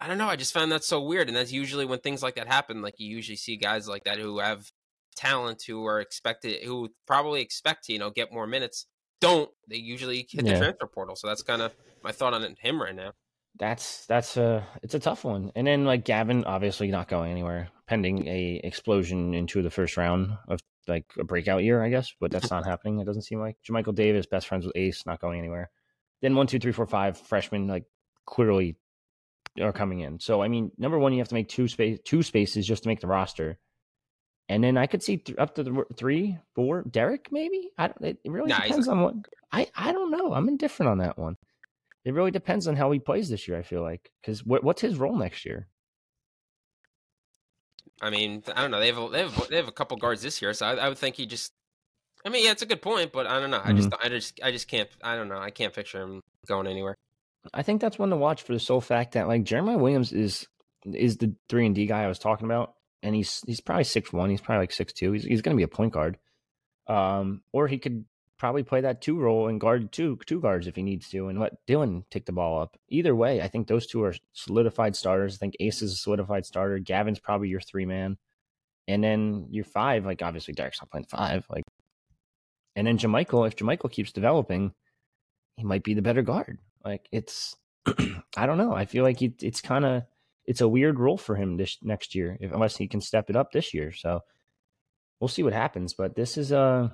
[0.00, 1.28] I don't know, I just found that so weird.
[1.28, 2.82] And that's usually when things like that happen.
[2.82, 4.70] Like you usually see guys like that who have
[5.16, 8.86] talent, who are expected, who probably expect to you know get more minutes.
[9.20, 10.58] Don't, they usually hit the Yeah.
[10.58, 11.16] transfer portal.
[11.16, 13.12] So that's kind of my thought on it- him right now.
[13.58, 15.50] That's that's a it's a tough one.
[15.56, 20.36] And then like Gavin, obviously not going anywhere, pending a explosion into the first round
[20.46, 22.12] of like a breakout year, I guess.
[22.20, 23.00] But that's not happening.
[23.00, 25.70] It doesn't seem like Jamichael Davis, best friends with Ace, not going anywhere.
[26.20, 27.84] Then one, two, three, four, five freshmen like
[28.26, 28.76] clearly
[29.58, 30.20] are coming in.
[30.20, 32.88] So I mean, number one, you have to make two space two spaces just to
[32.90, 33.58] make the roster.
[34.48, 36.82] And then I could see th- up to the three, four.
[36.82, 37.70] Derek, maybe.
[37.76, 38.02] I don't.
[38.02, 39.14] It really Nah, depends on what.
[39.50, 40.32] I I don't know.
[40.32, 41.36] I'm indifferent on that one.
[42.04, 43.58] It really depends on how he plays this year.
[43.58, 45.66] I feel like because what, what's his role next year?
[48.00, 48.78] I mean, I don't know.
[48.78, 50.88] They have a, they have they have a couple guards this year, so I, I
[50.88, 51.52] would think he just.
[52.24, 53.60] I mean, yeah, it's a good point, but I don't know.
[53.64, 54.06] I just mm-hmm.
[54.06, 54.88] I just I just can't.
[55.02, 55.38] I don't know.
[55.38, 56.94] I can't picture him going anywhere.
[57.52, 60.46] I think that's one to watch for the sole fact that like Jeremiah Williams is
[60.84, 62.74] is the three and D guy I was talking about,
[63.06, 64.30] and he's he's probably six one.
[64.30, 65.12] He's probably like six two.
[65.12, 66.18] He's he's going to be a point guard,
[66.88, 68.04] um, or he could
[68.36, 71.38] probably play that two role and guard two two guards if he needs to, and
[71.38, 72.76] let Dylan take the ball up.
[72.88, 75.36] Either way, I think those two are solidified starters.
[75.36, 76.80] I think Ace is a solidified starter.
[76.80, 78.18] Gavin's probably your three man,
[78.88, 80.04] and then your five.
[80.04, 81.46] Like obviously Derek's not playing five.
[81.48, 81.62] Like,
[82.74, 83.46] and then Jamichael.
[83.46, 84.72] If Jamichael keeps developing,
[85.56, 86.58] he might be the better guard.
[86.84, 87.54] Like it's,
[88.36, 88.74] I don't know.
[88.74, 90.02] I feel like it, it's kind of
[90.46, 93.36] it's a weird role for him this next year, if, unless he can step it
[93.36, 93.92] up this year.
[93.92, 94.20] So
[95.20, 95.94] we'll see what happens.
[95.94, 96.90] But this is uh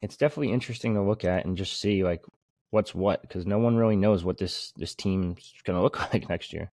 [0.00, 2.22] it's definitely interesting to look at and just see like
[2.70, 6.28] what's what because no one really knows what this this team's going to look like
[6.28, 6.70] next year.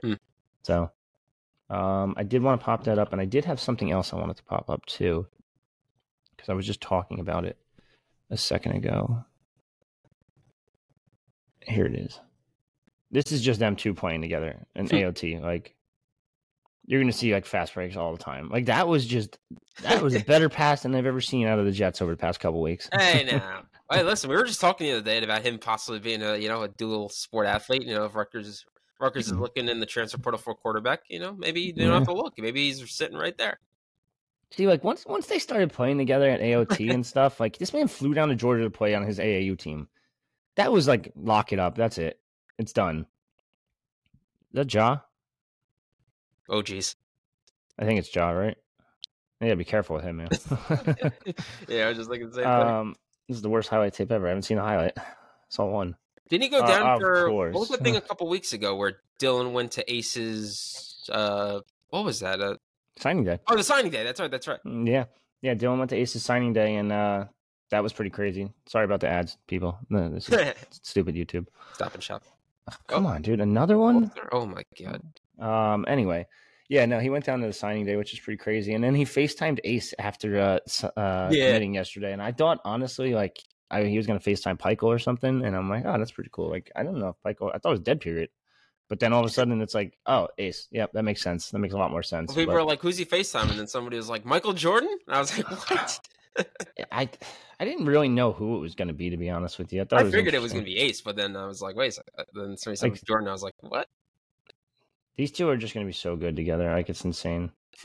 [0.00, 0.14] Hmm.
[0.62, 0.90] So
[1.68, 4.16] um, I did want to pop that up, and I did have something else I
[4.16, 5.26] wanted to pop up too
[6.36, 7.56] because I was just talking about it
[8.30, 9.24] a second ago.
[11.60, 12.18] Here it is.
[13.12, 14.88] This is just them two playing together in.
[14.88, 15.40] AOT.
[15.40, 15.76] Like
[16.86, 18.48] you're gonna see like fast breaks all the time.
[18.48, 19.38] Like that was just
[19.82, 22.16] that was a better pass than I've ever seen out of the Jets over the
[22.16, 22.88] past couple weeks.
[22.92, 26.22] Hey, now, hey, listen, we were just talking the other day about him possibly being
[26.22, 27.82] a you know a dual sport athlete.
[27.84, 28.64] You know, if Rutgers
[28.98, 29.40] Rutgers is Mhm.
[29.40, 32.14] looking in the transfer portal for a quarterback, you know, maybe you don't have to
[32.14, 32.34] look.
[32.38, 33.58] Maybe he's sitting right there.
[34.52, 37.88] See, like once once they started playing together at AOT and stuff, like this man
[37.88, 39.88] flew down to Georgia to play on his AAU team.
[40.56, 41.74] That was like lock it up.
[41.76, 42.18] That's it.
[42.58, 43.06] It's done.
[44.52, 44.98] Is that Ja?
[46.48, 46.96] Oh, geez.
[47.78, 48.56] I think it's Ja, right?
[49.40, 50.28] You gotta be careful with him, man.
[51.68, 52.46] yeah, I was just looking at the same thing.
[52.46, 52.96] um,
[53.28, 54.26] this is the worst highlight tape ever.
[54.26, 54.96] I haven't seen a highlight.
[55.48, 55.96] Saw one.
[56.28, 58.76] Didn't he go uh, down of for what was the thing a couple weeks ago
[58.76, 61.08] where Dylan went to Aces?
[61.10, 62.40] Uh, what was that?
[62.40, 62.56] Uh,
[62.98, 63.38] Signing day.
[63.48, 64.04] oh, the signing day.
[64.04, 64.30] That's right.
[64.30, 64.60] That's right.
[64.66, 65.04] Mm, Yeah.
[65.40, 67.24] Yeah, Dylan went to Ace's signing day and uh
[67.70, 68.52] that was pretty crazy.
[68.66, 69.78] Sorry about the ads, people.
[69.88, 71.46] No, this is stupid YouTube.
[71.72, 72.22] Stop and shop.
[72.86, 73.40] Come on, dude.
[73.40, 74.10] Another one?
[74.30, 75.02] Oh my god.
[75.38, 75.84] Um.
[75.88, 76.26] Anyway,
[76.68, 76.86] yeah.
[76.86, 79.04] No, he went down to the signing day, which is pretty crazy, and then he
[79.04, 80.58] Facetimed Ace after uh,
[80.98, 81.46] uh Yeah.
[81.46, 83.38] committing yesterday, and I thought honestly, like,
[83.70, 86.48] I, he was gonna Facetime Pikiell or something, and I'm like, oh, that's pretty cool.
[86.50, 87.50] Like, I don't know if Pikiell.
[87.54, 88.30] I thought it was dead period,
[88.88, 90.68] but then all of a sudden it's like, oh, Ace.
[90.70, 91.50] Yep, that makes sense.
[91.50, 92.28] That makes a lot more sense.
[92.28, 94.96] Well, people But were like, "Who's he FaceTime?" And then somebody was like, "Michael Jordan."
[95.06, 96.00] And I was like, "What?"
[96.92, 97.08] I
[97.62, 99.82] I didn't really know who it was gonna be, to be honest with you.
[99.92, 101.76] I, I it figured it was going to be Ace, but then I was like,
[101.76, 103.28] "Wait." uh, Then somebody said Like- Jordan.
[103.28, 103.86] I was like, "What?"
[105.16, 106.70] These two are just going to be so good together.
[106.72, 107.52] Like it's insane.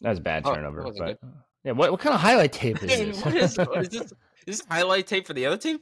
[0.00, 0.90] That's a bad Oh, turnover.
[0.98, 1.18] But
[1.62, 3.24] yeah, what what kind of highlight tape is this?
[3.24, 4.02] what is, what is this?
[4.02, 4.12] Is
[4.46, 5.78] this highlight tape for the other team?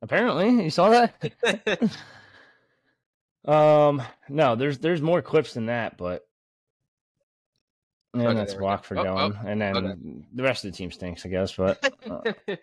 [0.00, 1.32] Apparently, you saw that.
[3.44, 6.25] Um, no, there's there's more clips than that, but
[8.20, 9.96] and Okay, that's block for Oh, Dylan, and then okay.
[10.34, 11.54] the rest of the team stinks, I guess.
[11.54, 12.32] But uh,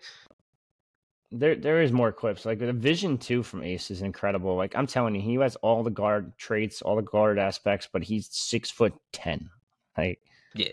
[1.32, 2.44] there there is more clips.
[2.44, 4.56] Like the vision two from Ace is incredible.
[4.56, 8.02] Like I'm telling you, he has all the guard traits, all the guard aspects, but
[8.02, 9.50] he's six foot ten.
[9.96, 10.20] Like
[10.54, 10.68] yeah.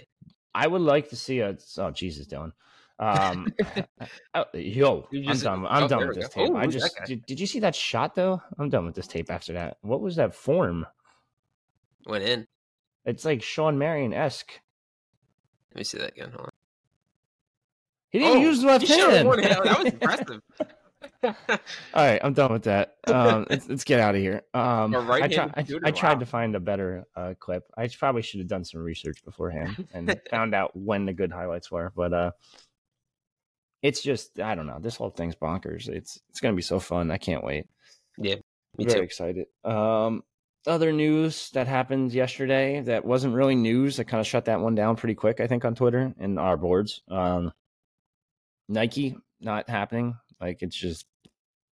[0.53, 1.57] I would like to see a.
[1.77, 2.51] Oh Jesus, Dylan.
[2.99, 3.51] Um,
[4.35, 5.65] oh, yo, You I'm done.
[5.67, 6.45] I'm oh, done with this go.
[6.45, 6.53] tape.
[6.53, 7.39] Oh, I just did, did.
[7.39, 8.41] you see that shot though?
[8.59, 9.77] I'm done with this tape after that.
[9.81, 10.85] What was that form?
[12.05, 12.47] Went in.
[13.05, 14.51] It's like Shawn Marion esque.
[15.71, 16.31] Let me see that again.
[16.31, 16.49] Hold on.
[18.12, 19.27] He didn't Oh, use the left hand.
[19.43, 20.41] That was impressive.
[21.23, 21.34] All
[21.95, 22.95] right, I'm done with that.
[23.07, 24.41] Um, let's, let's get out of here.
[24.53, 25.65] Um, I, try, I.
[25.84, 27.63] I tried to find a better uh, clip.
[27.77, 31.71] I probably should have done some research beforehand and found out when the good highlights
[31.71, 31.91] were.
[31.95, 32.31] But uh,
[33.81, 34.79] it's just I don't know.
[34.79, 35.88] This whole thing's bonkers.
[35.88, 37.12] It's it's gonna be so fun.
[37.12, 37.67] I can't wait.
[38.17, 38.36] Yeah,
[38.77, 39.03] me Very too.
[39.03, 39.45] excited.
[39.63, 40.23] Um,
[40.67, 44.00] other news that happened yesterday that wasn't really news.
[44.00, 45.39] I kind of shut that one down pretty quick.
[45.39, 47.02] I think on Twitter and our boards.
[47.10, 47.52] Um,
[48.69, 50.15] Nike not happening.
[50.39, 51.06] Like it's just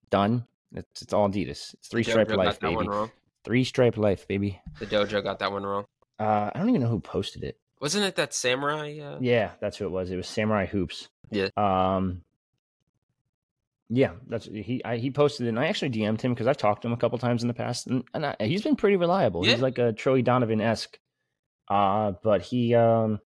[0.09, 0.45] done.
[0.73, 1.73] It's it's all Adidas.
[1.73, 3.11] It's three stripe life, got that one baby.
[3.43, 4.61] Three stripe life, baby.
[4.79, 5.85] The dojo got that one wrong.
[6.19, 7.57] Uh, I don't even know who posted it.
[7.79, 8.99] Wasn't it that samurai?
[8.99, 9.17] Uh...
[9.21, 10.11] Yeah, that's who it was.
[10.11, 11.07] It was Samurai Hoops.
[11.31, 11.47] Yeah.
[11.55, 12.23] Um.
[13.89, 14.81] Yeah, that's he.
[14.85, 16.97] I, he posted it, and I actually DM'd him because I've talked to him a
[16.97, 19.45] couple times in the past, and, and I, he's been pretty reliable.
[19.45, 19.53] Yeah.
[19.53, 20.99] He's like a Troy Donovan esque.
[21.67, 23.19] Uh, but he um,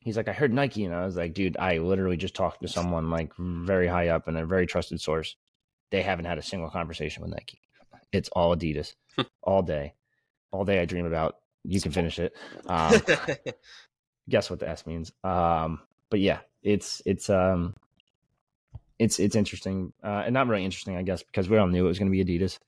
[0.00, 2.68] he's like, I heard Nike, and I was like, dude, I literally just talked to
[2.68, 5.36] someone like very high up and a very trusted source.
[5.90, 7.60] They haven't had a single conversation with Nike.
[8.12, 8.94] It's all Adidas,
[9.42, 9.94] all day,
[10.52, 10.80] all day.
[10.80, 11.36] I dream about.
[11.64, 12.34] You can finish it.
[12.66, 13.00] Um,
[14.28, 15.12] guess what the S means.
[15.24, 17.74] Um, but yeah, it's it's um,
[19.00, 21.88] it's it's interesting, uh, and not really interesting, I guess, because we all knew it
[21.88, 22.58] was going to be Adidas.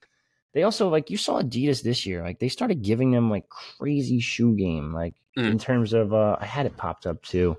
[0.53, 4.19] They also like you saw Adidas this year, like they started giving them like crazy
[4.19, 5.49] shoe game, like Mm.
[5.49, 7.57] in terms of uh, I had it popped up too.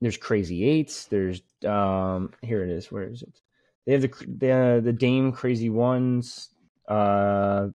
[0.00, 1.06] There's crazy eights.
[1.06, 2.90] There's um here it is.
[2.90, 3.40] Where is it?
[3.86, 6.48] They have the the the Dame crazy ones.
[6.88, 7.68] Uh,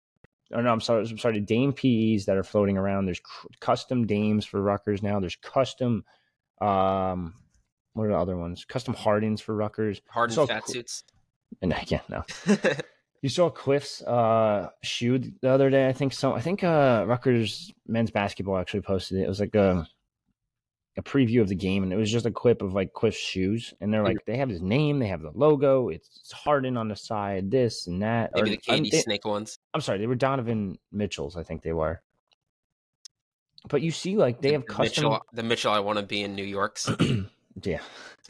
[0.53, 1.07] oh no, I'm sorry.
[1.09, 1.39] I'm sorry.
[1.39, 3.05] The Dame PEs that are floating around.
[3.05, 5.19] There's cr- custom Dames for Rutgers now.
[5.19, 6.03] There's custom.
[6.59, 7.33] Um,
[7.93, 8.65] what are the other ones?
[8.65, 10.01] Custom Hardens for Rutgers.
[10.09, 11.03] Hard So and fat suits.
[11.61, 12.23] And yeah, no.
[13.23, 15.87] You saw Cliff's uh shoe the other day.
[15.87, 16.33] I think so.
[16.33, 19.25] I think uh Rutgers men's basketball actually posted it.
[19.25, 19.87] It was like a
[20.97, 23.75] a preview of the game, and it was just a clip of like Cliff's shoes,
[23.79, 26.95] and they're like they have his name, they have the logo, it's Harden on the
[26.95, 28.31] side, this and that.
[28.33, 29.59] Maybe Or- the I'm, they- snake ones.
[29.75, 31.37] I'm sorry, they were Donovan Mitchell's.
[31.37, 32.01] I think they were.
[33.69, 35.03] But you see, like they The- have custom.
[35.03, 36.89] Mitchell, the Mitchell I want to be in New York's.
[37.63, 37.81] yeah,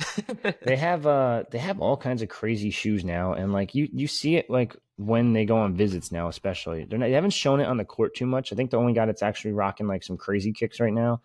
[0.63, 4.07] they have uh they have all kinds of crazy shoes now and like you you
[4.07, 6.85] see it like when they go on visits now especially.
[6.85, 8.51] They're not, they haven't shown it on the court too much.
[8.51, 11.21] I think the only guy that's actually rocking like some crazy kicks right now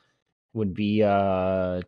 [0.54, 1.82] would be uh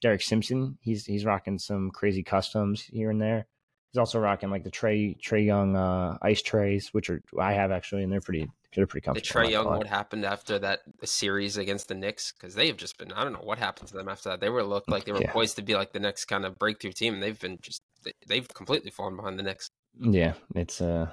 [0.00, 0.78] derek simpson.
[0.80, 3.46] He's he's rocking some crazy customs here and there.
[3.92, 7.70] He's also rocking like the trey Trae Young uh ice trays which are i have
[7.70, 11.56] actually and they're pretty they're pretty the comfortable Trae Young, what happened after that series
[11.56, 12.32] against the Knicks?
[12.32, 14.40] Because they have just been, I don't know what happened to them after that.
[14.40, 15.32] They were looked like they were Yeah.
[15.32, 18.12] poised to be like the next kind of breakthrough team, and they've been just, they-
[18.26, 19.70] they've completely fallen behind the Knicks.
[19.98, 21.10] Yeah, it's uh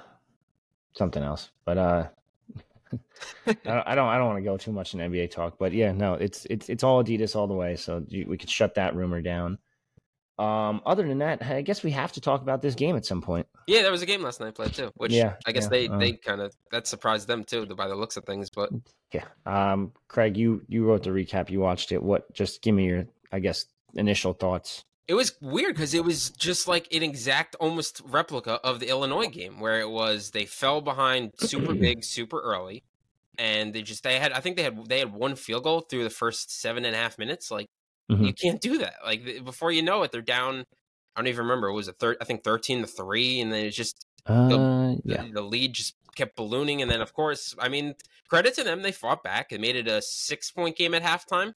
[0.94, 1.50] something else.
[1.64, 2.08] But uh
[3.46, 5.92] I I don't I don't want to go too much in NBA talk, but yeah,
[5.92, 9.20] no, it's it's it's all Adidas all the way, so we could shut that rumor
[9.20, 9.58] down.
[10.38, 13.20] Um other than that, I guess we have to talk about this game at some
[13.20, 13.46] point.
[13.68, 15.88] Yeah, there was a game last night played too, which Yeah, I guess yeah, they
[15.88, 15.98] uh.
[15.98, 18.50] they kind of that surprised them too by the looks of things.
[18.50, 18.70] But
[19.12, 19.24] Yeah.
[19.46, 22.02] Um Craig, you you wrote the recap, you watched it.
[22.02, 24.82] What just give me your I guess initial thoughts.
[25.06, 29.28] it was weird because it was just like an exact almost replica of the Illinois
[29.28, 32.82] game where it was they fell behind super big super early,
[33.38, 36.04] and they just they had I think they had they had one field goal through
[36.04, 37.50] the first seven and a half minutes.
[37.50, 37.66] Like
[38.10, 38.26] Mhm.
[38.26, 38.94] you can't do that.
[39.04, 40.64] Like before you know it, they're down.
[41.18, 41.66] I don't even remember.
[41.66, 42.16] It was a third.
[42.20, 45.24] I think thirteen to three, and then it's just Uh the, yeah.
[45.32, 46.80] the lead just kept ballooning.
[46.80, 47.96] And then, of course, I mean,
[48.28, 49.50] credit to them, they fought back.
[49.50, 51.54] and made it a six point game at halftime.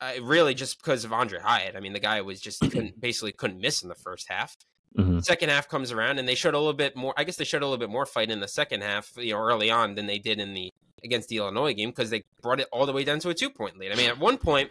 [0.00, 1.76] Uh, really, just because of Aundre Hyatt.
[1.76, 4.56] I mean, the guy was just couldn't, basically couldn't miss in the first half.
[4.98, 5.22] Mhm.
[5.22, 7.14] Second half comes around, and they showed a little bit more.
[7.16, 9.38] I guess they showed a little bit more fight in the second half, you know,
[9.40, 10.70] early on than they did in the
[11.04, 13.50] against the Illinois game because they brought it all the way down to a two
[13.50, 13.92] point lead.
[13.92, 14.70] I mean, at one point.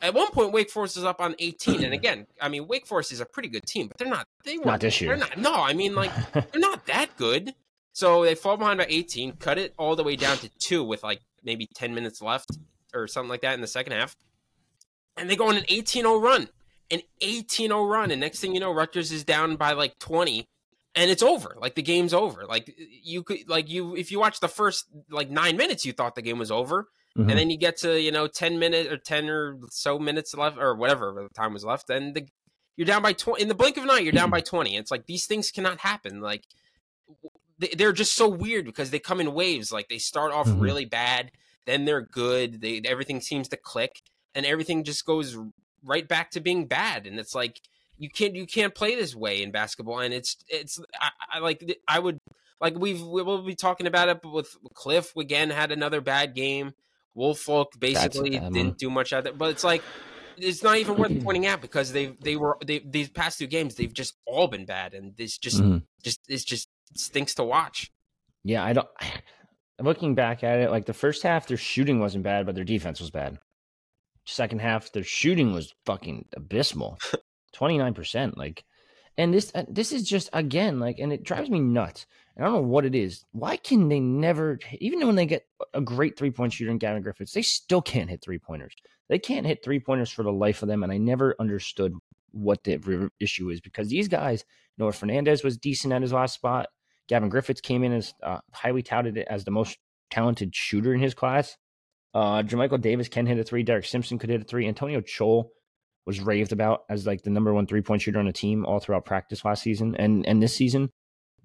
[0.00, 3.10] At one point, Wake Forest is up on 18, and again, I mean, Wake Forest
[3.12, 4.26] is a pretty good team, but they're not.
[4.44, 5.10] They were Not this year.
[5.10, 5.38] They're not.
[5.38, 7.54] No, I mean, like they're not that good.
[7.92, 11.02] So they fall behind by 18, cut it all the way down to two with
[11.02, 12.56] like maybe 10 minutes left
[12.94, 14.14] or something like that in the second half.
[15.16, 16.48] And they go on an 18 0 run.
[16.92, 18.12] An 18 0 run.
[18.12, 20.46] And next thing you know, Rutgers is down by like 20
[20.94, 21.56] and it's over.
[21.60, 22.44] Like the game's over.
[22.46, 26.14] Like you could, like you, if you watch the first like nine minutes, you thought
[26.14, 26.86] the game was over.
[27.18, 27.28] Mhm.
[27.30, 30.56] And then you get to, you know, 10 minutes or 10 or so minutes left
[30.58, 31.90] or whatever the time was left.
[31.90, 32.26] And the,
[32.76, 34.76] you're down by 20 in the blink of an eye, you're down by 20.
[34.76, 36.20] It's like these things cannot happen.
[36.20, 36.44] Like
[37.58, 39.72] they- they're just so weird because they come in waves.
[39.72, 40.60] Like they start off Mhm.
[40.60, 41.32] really bad,
[41.66, 42.60] then they're good.
[42.60, 44.00] They everything seems to click,
[44.34, 45.36] and everything just goes
[45.82, 47.06] right back to being bad.
[47.06, 47.60] And it's like
[47.98, 49.98] you can't you can't play this way in basketball.
[49.98, 52.18] And it's it's I, I like I would
[52.60, 56.74] like we've we'll be talking about it but with Cliff again had another bad game.
[57.18, 59.82] Woolfolk basically bad didn't do much out there, but it's like
[60.36, 63.74] it's not even worth pointing out because they they were they these past two games
[63.74, 65.82] they've just all been bad and this just Mhm.
[66.04, 67.90] just it's just stinks to watch.
[68.44, 68.88] Yeah, I don't.
[69.80, 72.98] Looking back at it, like the first half, their shooting wasn't bad, but their defense
[73.00, 73.38] was bad.
[74.26, 76.98] Second half, their shooting was fucking abysmal,
[77.52, 78.36] twenty nine percent.
[78.36, 78.64] Like,
[79.16, 82.06] and this uh, this is just again like, and it drives me nuts.
[82.38, 83.24] And I don't know what it is.
[83.32, 87.02] Why can they never, even when they get a great three point shooter in Gavin
[87.02, 88.74] Griffiths, they still can't hit three pointers.
[89.08, 90.84] They can't hit three pointers for the life of them.
[90.84, 91.92] And I never understood
[92.30, 94.44] what the issue is because these guys,
[94.78, 96.68] Noah Fernandes was decent at his last spot.
[97.08, 99.76] Gavin Griffiths came in as uh, highly touted as the most
[100.10, 101.56] talented shooter in his class.
[102.14, 103.64] Uh, Jamichael Davis can hit a three.
[103.64, 104.68] Derek Simpson could hit a three.
[104.68, 105.48] Antonio Chol
[106.06, 108.78] was raved about as like the number one three point shooter on the team all
[108.78, 110.90] throughout practice last season and and this season,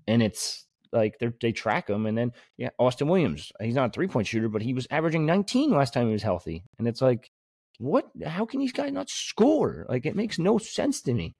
[0.07, 3.91] and it's like they they track him, and then yeah, Austin Williams, he's not a
[3.91, 7.01] three point shooter, but he was averaging 19 last time he was healthy, and it's
[7.01, 7.31] like,
[7.79, 8.09] what?
[8.25, 9.85] How can these guys not score?
[9.89, 11.35] Like it makes no sense to me.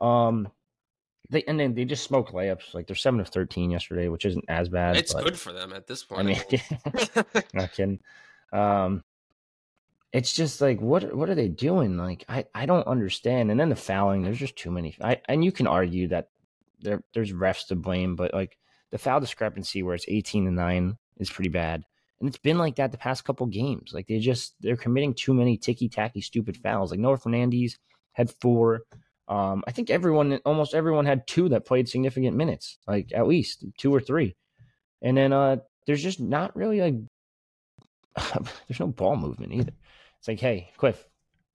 [0.00, 0.48] Um,
[1.30, 2.74] they and then they just smoke layups.
[2.74, 4.96] Like they're seven of 13 yesterday, which isn't as bad.
[4.96, 6.20] It's but, good for them at this point.
[6.20, 8.00] I mean, not kidding.
[8.52, 9.02] Um,
[10.12, 11.96] it's just like what what are they doing?
[11.96, 13.50] Like I I don't understand.
[13.50, 14.96] And then the fouling, there's just too many.
[15.00, 16.28] I and you can argue that
[16.80, 18.58] there there's refs to blame, but like
[18.92, 21.82] the foul discrepancy where it's 18 to 9 is pretty bad.
[22.20, 23.90] And it's been like that the past couple games.
[23.92, 26.92] Like they just they're committing too many ticky tacky stupid fouls.
[26.92, 27.78] Like Noah Fernandes
[28.12, 28.82] had four.
[29.26, 33.64] Um, I think everyone almost everyone had two that played significant minutes, like at least
[33.76, 34.36] two or three.
[35.00, 36.94] And then uh there's just not really like
[38.68, 39.72] there's no ball movement either.
[40.20, 41.04] It's like, hey, Cliff,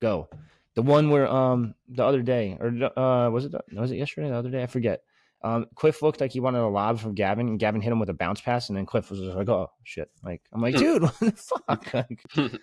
[0.02, 0.28] go.
[0.76, 2.68] The one where um the other day or
[3.00, 5.02] uh was it was it yesterday the other day I forget
[5.44, 8.10] um, Cliff looked like he wanted a lob from Gavin, and Gavin hit him with
[8.10, 11.20] a bounce pass, and then Cliff was like, "Oh shit!" Like I'm like, dude, what
[11.20, 11.94] the fuck?
[11.94, 12.24] Like,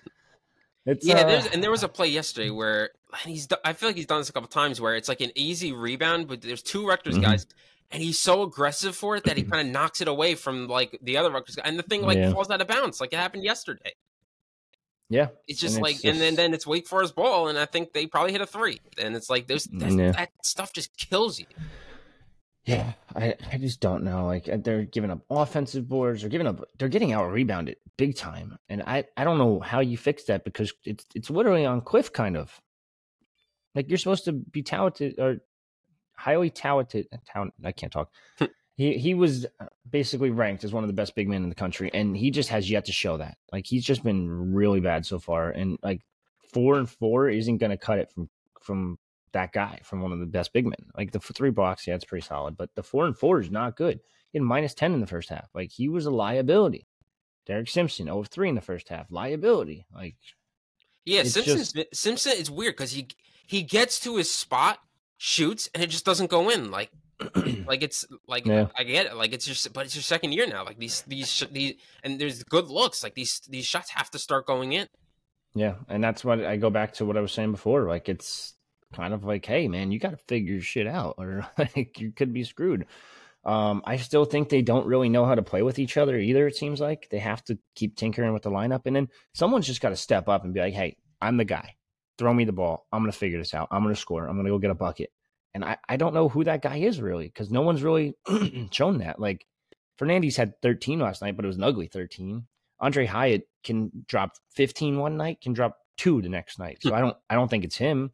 [0.87, 2.91] it's, yeah, uh, there's and there was a play yesterday where
[3.25, 3.47] he's.
[3.65, 6.27] I feel like he's done this a couple times where it's like an easy rebound,
[6.27, 7.25] but there's two Rutgers mm-hmm.
[7.25, 7.47] guys,
[7.93, 10.99] and he's so aggressive for it that he kind of knocks it away from like
[11.01, 12.33] the other Rutgers guy, and the thing like yeah.
[12.33, 13.93] falls out of bounds, like it happened yesterday.
[15.09, 16.13] Yeah, it's just and like, it's just...
[16.13, 18.81] and then then it's Wake Forest ball, and I think they probably hit a three,
[18.99, 20.11] and it's like those yeah.
[20.11, 21.47] that stuff just kills you.
[22.65, 24.27] Yeah, I, I just don't know.
[24.27, 28.17] Like uh, they're giving up offensive boards, they're giving up, they're getting out rebounded big
[28.17, 31.83] time, and I I don't know how you fix that because it's it's literally on
[31.83, 32.59] Cliff kind of.
[33.75, 35.39] Like you're supposed to be talented or
[36.17, 37.07] highly talented.
[37.13, 38.11] Uh, talent, I can't talk.
[38.77, 41.55] he he was uh, basically ranked as one of the best big men in the
[41.55, 43.37] country, and he just has yet to show that.
[43.53, 46.01] Like he's just been really bad so far, and like
[46.53, 48.31] four and four isn't going to cut it from
[48.63, 48.99] from
[49.35, 50.91] that guy from one of the best big men.
[50.97, 53.77] Like the three blocks, yeah, it's pretty solid, but the four and four is not
[53.77, 54.01] good.
[54.31, 55.49] He had minus 10 in the first half.
[55.55, 56.87] Like he was a liability.
[57.47, 59.11] Derek Simpson, oh over 3 in the first half.
[59.11, 59.87] Liability.
[59.95, 60.17] Like,
[61.05, 61.77] yeah, Simpson, just...
[61.95, 63.09] Simpson is weird because he
[63.47, 64.79] he gets to his spot,
[65.19, 66.71] shoots, and it just doesn't go in.
[66.71, 66.91] Like,
[67.67, 68.69] like it's like yeah.
[68.77, 69.17] I get it.
[69.17, 70.65] Like it's just, but it's your second year now.
[70.65, 73.03] Like these these these, and there's good looks.
[73.03, 74.89] Like these these shots have to start going in.
[75.55, 77.87] Yeah, and that's what I go back to what I was saying before.
[77.87, 78.55] Like it's
[78.95, 82.33] kind of like, hey, man, you got to figure shit out, or like you could
[82.33, 82.87] be screwed.
[83.45, 86.47] Um, I still think they don't really know how to play with each other either.
[86.47, 89.83] It seems like they have to keep tinkering with the lineup, and then someone's just
[89.83, 91.77] got to step up and be like, "Hey, I'm the guy.
[92.17, 92.87] Throw me the ball.
[92.93, 93.69] I'm gonna figure this out.
[93.71, 94.27] I'm gonna score.
[94.27, 95.11] I'm gonna go get a bucket."
[95.53, 98.17] And I, I don't know who that guy is really because no one's really
[98.73, 99.21] shown that.
[99.21, 99.47] Like
[100.01, 102.45] Fernandes had 13 last night, but it was an ugly 13.
[102.83, 106.79] Aundre Hyatt can drop 15 one night, can drop two the next night.
[106.81, 108.11] So I don't I don't think it's him.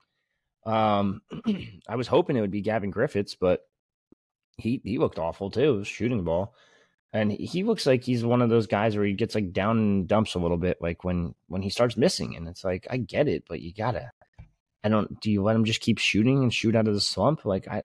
[0.65, 1.23] Um,
[1.89, 3.61] I was hoping it would be Gavin Griffiths, but
[4.57, 6.55] he he looked awful too, shooting the ball.
[7.13, 10.09] And he looks like he's one of those guys where he gets like down and
[10.09, 12.37] dumps a little bit, like when when he starts missing.
[12.37, 14.13] And it's like I get it, but you gotta.
[14.85, 15.21] I don't.
[15.21, 17.45] Do you let him just keep shooting and shoot out of the slump?
[17.45, 17.83] Like I,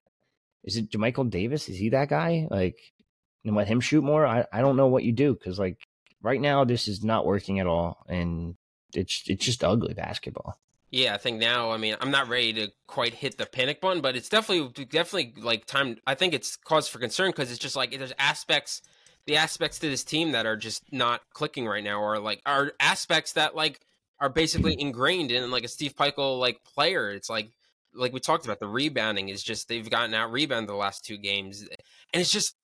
[0.64, 1.68] is it Michael Davis?
[1.68, 2.46] Is he that guy?
[2.50, 2.78] Like,
[3.44, 4.24] and let him shoot more?
[4.26, 5.78] I I don't know what you do because like
[6.22, 8.54] right now this is not working at all, and
[8.94, 10.58] it's it's just ugly basketball.
[10.96, 11.72] Yeah, I think now.
[11.72, 15.34] I mean, I'm not ready to quite hit the panic button, but it's definitely definitely
[15.42, 15.98] like time.
[16.06, 18.80] I think it's cause for concern because it's just like there's aspects,
[19.26, 22.72] the aspects to this team that are just not clicking right now, or like are
[22.80, 23.78] aspects that like
[24.22, 27.10] are basically ingrained in like a Steve Pikiell like player.
[27.10, 27.50] It's like
[27.94, 31.18] like we talked about the rebounding is just they've gotten out rebounded the last two
[31.18, 32.54] games, and it's just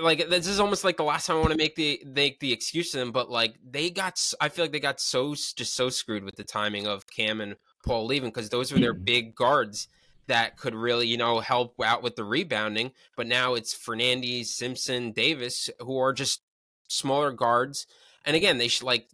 [0.00, 2.52] like this is almost like the last time I want to make the make the
[2.52, 5.88] excuse to them, but like they got, I feel like they got so just so
[5.88, 9.04] screwed with the timing of Cam and Paul leaving because those were their mm.
[9.04, 9.88] big guards
[10.26, 12.92] that could really you know help out with the rebounding.
[13.16, 16.42] But now it's Fernandes, Simpson, Davis who are just
[16.88, 17.86] smaller guards,
[18.24, 19.08] and again they should like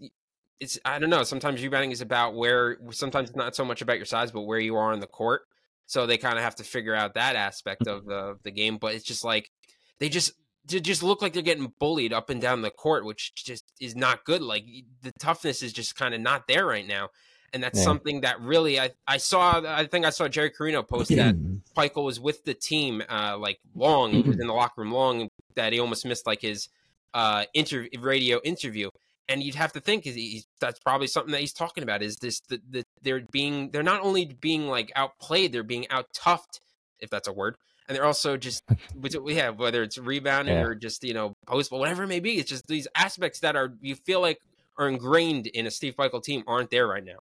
[0.61, 1.25] it's I don't know.
[1.25, 4.59] Sometimes rebounding is about where sometimes it's not so much about your size, but where
[4.59, 5.43] you are on the court.
[5.87, 8.77] So they kind of have to figure out that aspect of the the game.
[8.79, 9.51] But it's just like
[9.99, 10.33] they just
[10.69, 13.97] to just look like they're getting bullied up and down the court, which just is
[13.97, 14.43] not good.
[14.43, 14.65] Like
[15.03, 17.09] the toughness is just kind of not there right now.
[17.53, 17.85] And that's yeah.
[17.85, 19.61] something that really I, I saw.
[19.67, 21.35] I think I saw Jerry Carino post that
[21.77, 25.29] Pikiell was with the team uh, like long, he was in the locker room long,
[25.57, 26.69] that he almost missed like his
[27.13, 28.89] uh, interview, radio interview.
[29.29, 32.03] And you'd have to think is that's probably something that he's talking about.
[32.03, 36.07] Is this the, the they're being they're not only being like outplayed, they're being out
[36.13, 36.61] toughed,
[37.01, 37.57] if that's a word,
[37.91, 38.63] and they're also just
[39.21, 40.63] we have whether it's rebounding yeah.
[40.63, 43.75] or just you know post whatever it may be it's just these aspects that are
[43.81, 44.39] you feel like
[44.79, 47.19] are ingrained in a Steve Pikiell team aren't there right now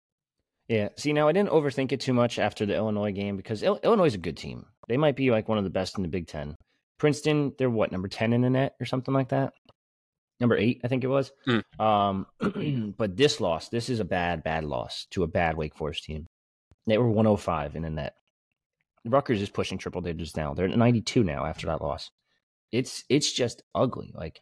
[0.69, 0.89] Yeah.
[0.97, 4.07] See, now I didn't overthink it too much after the Illinois game because Il- Illinois
[4.07, 4.65] is a good team.
[4.89, 6.57] They might be like one of the best in the Big Ten.
[6.99, 9.53] Princeton, they're what number ten in the net or something like that.
[10.41, 11.33] Number eight, I think it was.
[11.47, 11.63] Mm.
[11.81, 16.05] Um, but this loss, this is a bad, bad loss to a bad Wake Forest
[16.05, 16.27] team.
[16.87, 18.15] They were 105 in the net.
[19.05, 20.55] Rutgers is pushing triple digits now.
[20.55, 22.11] They're at 92 now after that loss.
[22.71, 24.13] It's it's just ugly.
[24.15, 24.41] Like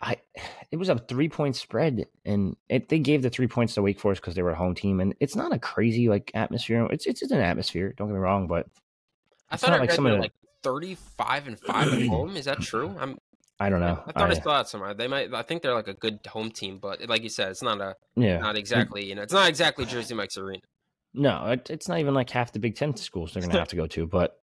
[0.00, 0.16] I,
[0.70, 4.00] it was a three point spread, and it, they gave the three points to Wake
[4.00, 6.86] Forest because they were a home team, and it's not a crazy like atmosphere.
[6.90, 7.94] It's it's, it's an atmosphere.
[7.96, 8.66] Don't get me wrong, but
[9.50, 10.32] I thought I like some of the- like
[10.62, 12.36] thirty-five and five at home.
[12.36, 12.96] Is that true?
[12.98, 13.18] I'm.
[13.60, 14.02] I don't know.
[14.06, 14.94] I thought I, I- saw it somewhere.
[14.94, 15.32] They might.
[15.32, 17.94] I think they're like a good home team, but like you said, it's not a
[18.16, 19.04] yeah, not exactly.
[19.04, 20.62] You know, it's not exactly Jersey Mike's arena.
[21.14, 23.76] No, it, it's not even like half the Big Ten schools they're gonna have to
[23.76, 24.36] go to, but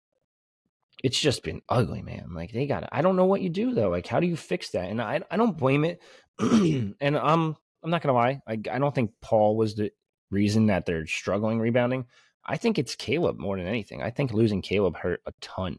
[1.02, 2.30] it's just been ugly, man.
[2.32, 2.88] Like they got.
[2.92, 3.88] I don't know what you do though.
[3.90, 4.88] Like how do you fix that?
[4.88, 6.00] And I I don't blame it.
[6.38, 8.40] and I'm I'm not gonna lie.
[8.46, 9.90] I I don't think Paul was the
[10.30, 12.06] reason that they're struggling rebounding.
[12.44, 14.02] I think it's Caleb more than anything.
[14.02, 15.78] I think losing Caleb hurt a ton.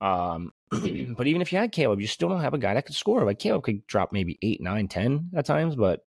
[0.00, 2.94] Um, but even if you had Caleb, you still don't have a guy that could
[2.94, 3.24] score.
[3.24, 6.00] Like Caleb could drop maybe eight, nine, ten at times, but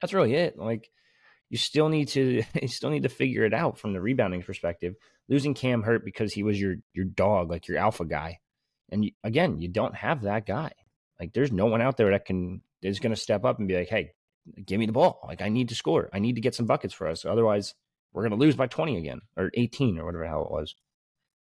[0.00, 0.58] that's really it.
[0.58, 0.90] Like
[1.50, 4.94] you still need to you still need to figure it out from the rebounding perspective.
[5.28, 8.38] Losing Cam hurt because he was your your dog, like your alpha guy,
[8.90, 10.72] and you, again, you don't have that guy.
[11.18, 13.76] Like there's no one out there that can is going to step up and be
[13.76, 14.12] like, hey,
[14.64, 15.20] give me the ball.
[15.26, 16.08] Like I need to score.
[16.12, 17.24] I need to get some buckets for us.
[17.24, 17.74] Otherwise,
[18.12, 20.74] we're going to lose by 20 again or 18 or whatever the hell it was.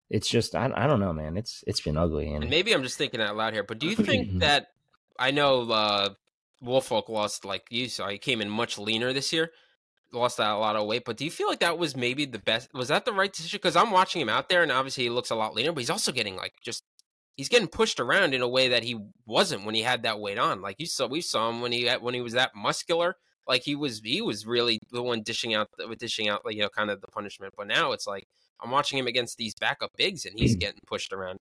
[0.10, 1.38] It's just I, I don't know, man.
[1.38, 3.88] It's it's been ugly and And maybe I'm just thinking out loud here, but do
[3.88, 4.68] you think that
[5.18, 6.10] I know uh
[6.62, 9.52] Woolfolk lost like you saw he came in much leaner this year,
[10.14, 12.40] lost that a lot of weight, but do you feel like that was maybe the
[12.40, 13.58] best was that the right decision?
[13.58, 15.90] Because I'm watching him out there and obviously he looks a lot leaner, but he's
[15.90, 16.84] also getting like just
[17.36, 20.38] he's getting pushed around in a way that he wasn't when he had that weight
[20.38, 20.62] on.
[20.62, 23.16] Like you saw we saw him when he when he was that muscular.
[23.48, 26.62] Like he was he was really the one dishing out the dishing out like you
[26.62, 27.54] know kind of the punishment.
[27.58, 28.26] But now it's like
[28.62, 31.40] I'm watching him against these backup bigs and he's getting pushed around.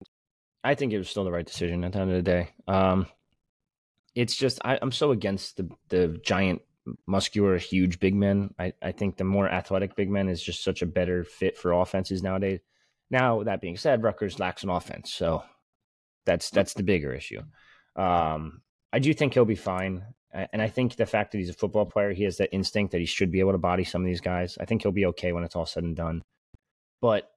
[0.63, 2.51] I think it was still the right decision at the end of the day.
[2.69, 3.07] Um,
[4.15, 6.63] it's just I, I'm so against the the giant,
[7.07, 8.55] muscular, huge big men.
[8.59, 11.73] I, I think the more athletic big men is just such a better fit for
[11.73, 12.61] offenses nowadays.
[13.11, 15.43] Now that being said, Rutgers lacks an offense, so
[16.27, 17.43] that's that's the bigger issue.
[17.97, 18.63] Um,
[18.93, 21.87] I do think he'll be fine, and I think the fact that he's a football
[21.87, 24.21] player, he has that instinct that he should be able to body some of these
[24.21, 24.57] guys.
[24.61, 26.23] I think he'll be okay when it's all said and done.
[27.01, 27.31] But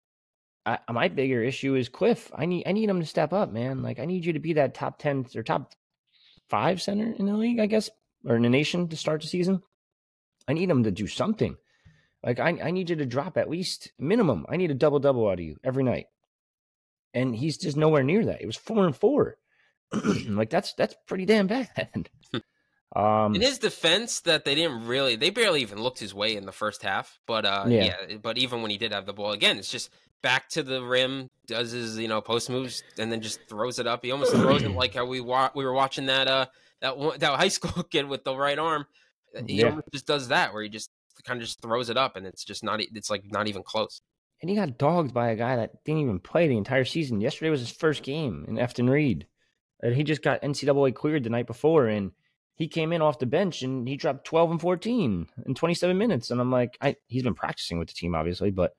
[0.66, 2.32] I, my bigger issue is Cliff.
[2.36, 3.82] I need I need him to step up, man.
[3.82, 5.74] Like I need you to be that top ten or top
[6.50, 7.90] five center in the league, I guess,
[8.26, 9.62] or in the nation to start the season.
[10.48, 11.56] I need him to do something.
[12.24, 14.46] Like I I need you to drop at least minimum.
[14.50, 16.08] I need a double double out of you every night.
[17.14, 18.42] And he's just nowhere near that.
[18.42, 19.38] It was four and four.
[20.28, 22.10] like that's that's pretty damn bad.
[22.96, 26.46] um In his defense, that they didn't really, they barely even looked his way in
[26.46, 27.20] the first half.
[27.28, 27.96] But uh, Yeah.
[28.10, 28.18] yeah.
[28.18, 31.30] but even when he did have the ball, again, it's just back to the rim,
[31.48, 34.04] does his you know post moves, and then just throws it up.
[34.04, 36.46] He almost throws it like how we wa- we were watching that uh
[36.84, 38.86] that one, that high school kid with the right arm.
[39.36, 39.70] Uh, he Yeah.
[39.70, 40.92] almost just does that where he just
[41.26, 44.02] kind of just throws it up, and it's just not, it's like not even close.
[44.42, 47.22] and he got dogged by a guy that didn't even play the entire season.
[47.22, 49.26] Yesterday was his first game in Efton Reid.
[49.82, 52.12] And he just got NCAA cleared the night before, and
[52.56, 56.30] he came in off the bench and he dropped 12 and 14 in 27 minutes.
[56.30, 58.74] And I'm like, I, he's been practicing with the team, obviously, but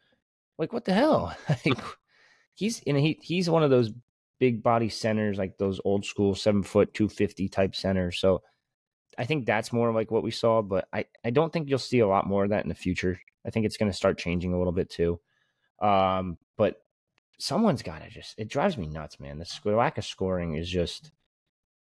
[0.59, 1.35] like, what the hell?
[1.49, 1.79] like,
[2.55, 3.91] he's and he he's one of those
[4.39, 8.19] big body centers, like those old school seven foot, 250 type centers.
[8.19, 8.43] So
[9.17, 12.01] I think that's more like what we saw, but I, I don't think you'll see
[12.01, 13.19] a lot more of that in the future.
[13.47, 15.21] I think it's going to start changing a little bit too.
[15.81, 16.77] Um, but
[17.39, 19.39] someone's got to just, it drives me nuts, man.
[19.39, 21.13] The lack of scoring is just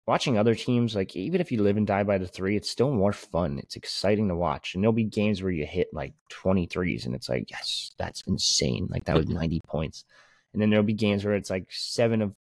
[0.06, 0.94] watching other teams.
[0.94, 3.58] Like, even if you live and die by the three, it's still more fun.
[3.58, 4.74] It's exciting to watch.
[4.74, 8.88] And there'll be games where you hit like 23s and it's like, yes, that's insane.
[8.90, 10.04] Like, that was 90 points.
[10.52, 12.34] And then there'll be games where it's like seven of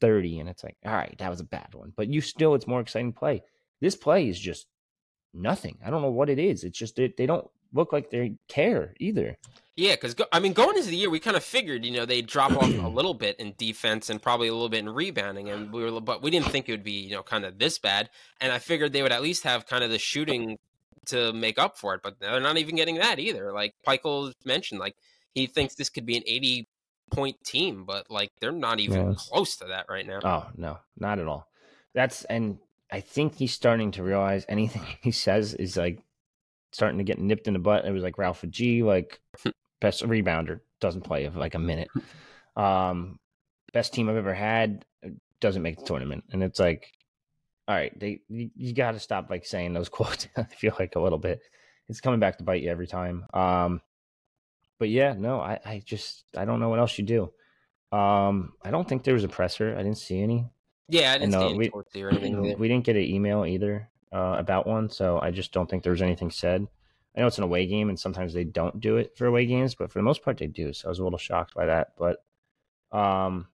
[0.00, 1.92] 30 and it's like, all right, that was a bad one.
[1.96, 3.42] But you still, it's more exciting play.
[3.80, 4.66] This play is just
[5.32, 5.78] nothing.
[5.84, 6.64] I don't know what it is.
[6.64, 9.36] It's just, they, they don't look like they care either.
[9.76, 12.26] Yeah, because I mean, going into the year, we kind of figured, you know, they'd
[12.26, 15.72] drop off a little bit in defense and probably a little bit in rebounding, and
[15.72, 18.10] we were, but we didn't think it would be, you know, kind of this bad.
[18.40, 20.58] And I figured they would at least have kind of the shooting
[21.06, 23.52] to make up for it, but they're not even getting that either.
[23.52, 24.96] Like Pikiell mentioned, like
[25.34, 26.68] he thinks this could be an eighty
[27.10, 29.14] point team, but like they're not even Yeah.
[29.16, 30.20] close to that right now.
[30.24, 31.46] Oh no, not at all.
[31.94, 32.58] That's and
[32.92, 36.02] I think he's starting to realize anything he says is like
[36.72, 37.84] starting to get nipped in the butt.
[37.84, 39.20] It was like Ralph G, like
[39.80, 41.88] best rebounder, doesn't play of like a minute.
[42.56, 43.18] Um,
[43.72, 44.84] best team I've ever had
[45.40, 46.92] doesn't make the tournament, and it's like,
[47.66, 50.28] all right, they you, you got to stop like saying those quotes.
[50.36, 51.40] I feel like a little bit.
[51.88, 53.24] It's coming back to bite you every time.
[53.34, 53.80] Um,
[54.80, 57.32] but yeah, no, I, I just I don't know what else you do.
[57.96, 59.74] Um, I don't think there was a presser.
[59.78, 60.46] I didn't see any.
[60.88, 62.58] Yeah, I didn't And, uh, see we- any torture or anything.
[62.58, 65.92] we didn't get an email either uh, about one, so I just don't think there
[65.92, 66.66] was anything said.
[67.16, 69.74] I know it's an away game, and sometimes they don't do it for away games,
[69.74, 70.72] but for the most part, they do.
[70.72, 71.92] So I was a little shocked by that.
[71.98, 72.24] But,
[72.92, 73.48] um,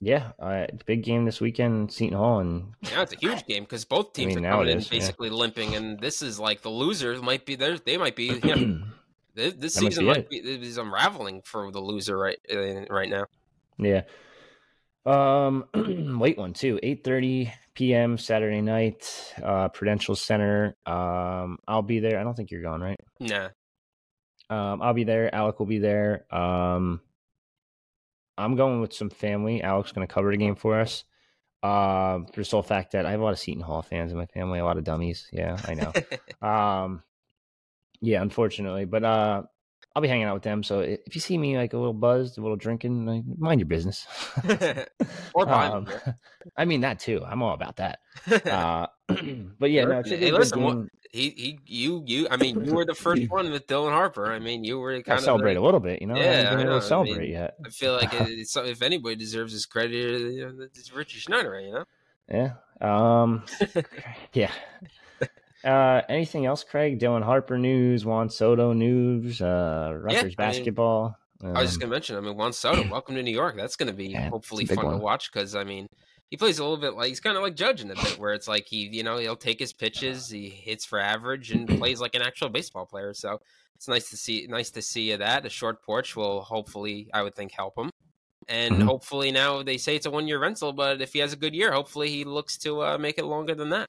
[0.00, 3.84] yeah, uh, big game this weekend, Seton Hall, and Yeah, it's a huge game because
[3.84, 4.98] both teams mean, are now coming in is, yeah.
[4.98, 7.78] basically limping, and this is like the losers might be there.
[7.78, 8.26] They might be.
[8.44, 8.82] You know,
[9.38, 13.26] this, this season might be is unraveling for the loser right uh, right now.
[13.78, 14.02] yeah.
[15.06, 18.18] Um, late one too, eight thirty p.m.
[18.18, 20.76] Saturday night, uh, Prudential Center.
[20.84, 22.20] Um, I'll be there.
[22.20, 23.00] I don't think you're going, right?
[23.20, 23.48] Nah,
[24.50, 25.34] Um, I'll be there.
[25.34, 26.26] Alec will be there.
[26.34, 27.00] Um,
[28.36, 29.62] I'm going with some family.
[29.62, 31.04] Alec's going to cover the game for us.
[31.62, 34.18] Um, for the sole fact that I have a lot of Seton Hall fans in
[34.18, 35.26] my family, a lot of dummies.
[35.32, 35.92] Yeah, I know.
[36.46, 37.02] um,
[38.00, 39.42] yeah, unfortunately, but uh,
[39.94, 40.62] I'll be hanging out with them.
[40.62, 43.66] So if you see me like a little buzzed, a little drinking, like, mind your
[43.68, 44.06] business.
[45.34, 45.88] or Um.
[46.56, 47.22] I mean that too.
[47.24, 47.98] I'm all about that.
[48.46, 48.86] Uh,
[49.58, 52.28] but yeah, no, Hey, listen, what- he he you you.
[52.30, 54.30] I mean, you were the first one with Dylan Harper.
[54.30, 56.14] I mean, you were I kind of celebrate a little bit, you know.
[56.14, 57.54] I Yeah, I been know, to I celebrate mean, yet.
[57.64, 59.94] I feel like it's, if anybody deserves this credit,
[60.74, 61.66] it's Richie Schnyderite.
[61.66, 61.84] You know.
[62.82, 63.22] Yeah.
[63.22, 63.44] Um.
[64.34, 64.50] yeah.
[65.64, 66.98] Uh, anything else, Craig?
[67.00, 71.16] Dylan Harper news, Juan Soto news, uh, Rutgers I mean, basketball.
[71.54, 72.16] I was just Um, gonna mention.
[72.16, 73.56] I mean, Juan Soto, welcome to New York.
[73.56, 75.86] That's gonna be Yeah, hopefully a fun to watch because I mean,
[76.30, 78.48] he plays a little bit like he's kind of like judging a bit, where it's
[78.48, 82.14] like he, you know, he'll take his pitches, he hits for average, and plays like
[82.14, 83.14] an actual baseball player.
[83.14, 83.38] So
[83.76, 85.42] it's nice to see, nice to see that.
[85.44, 87.90] The short porch will hopefully, I would think, help him.
[88.48, 88.84] And Mhm.
[88.84, 91.54] hopefully now they say it's a one year rental, but if he has a good
[91.54, 93.86] year, hopefully he looks to uh, make it longer than that.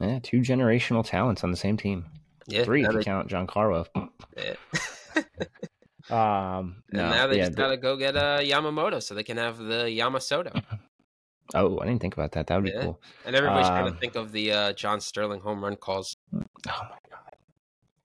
[0.00, 2.04] Yeah, two generational talents on the same team.
[2.46, 3.86] Yeah, Three if you they- count Giancarlo.
[4.36, 4.54] yeah.
[6.10, 6.82] Um.
[6.92, 9.56] And No, now they yeah, just gotta go get uh, Yamamoto so they can have
[9.56, 10.62] the Yamasoto.
[11.54, 12.46] oh, I didn't think about that.
[12.48, 13.00] That would be cool.
[13.24, 16.14] And everybody's trying Um, to think of the uh, John Sterling home run calls.
[16.34, 17.34] Oh my god.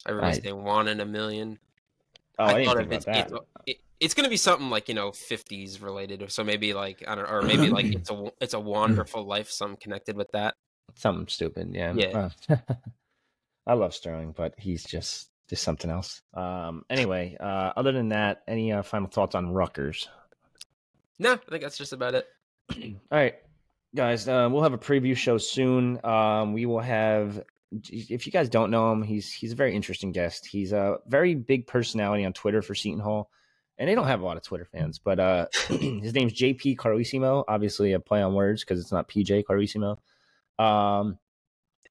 [0.08, 1.60] Everybody's I- saying one in a million.
[2.38, 3.32] Oh, I, didn't thought think of that.
[3.34, 6.74] It, it, it's going to be something like you know 50s related, or so maybe
[6.74, 10.32] like I don't, or maybe like it's a it's a wonderful life, something connected with
[10.32, 10.56] that.
[10.96, 11.74] Something stupid.
[11.74, 11.94] Yeah.
[11.96, 12.30] Yeah.
[12.50, 12.56] Uh,
[13.68, 16.22] I love Sterling, but he's just just something else.
[16.34, 16.86] Um.
[16.90, 20.10] Anyway, uh, other than that, any uh, final thoughts on Rutgers?
[21.20, 22.28] No, I think that's just about it.
[22.72, 22.78] All
[23.12, 23.36] right,
[23.96, 26.04] guys, uh, we'll have a preview show soon.
[26.04, 27.44] Um, we will have.
[27.72, 30.48] If you guys don't know him, he's he's a very interesting guest.
[30.48, 33.30] He's a very big personality on Twitter for Seton Hall,
[33.78, 34.98] and they don't have a lot of Twitter fans.
[34.98, 37.44] But uh, his name's JP Carlesimo.
[37.48, 39.98] Obviously, a play on words because it's not PJ Carlesimo.
[40.60, 41.18] Um,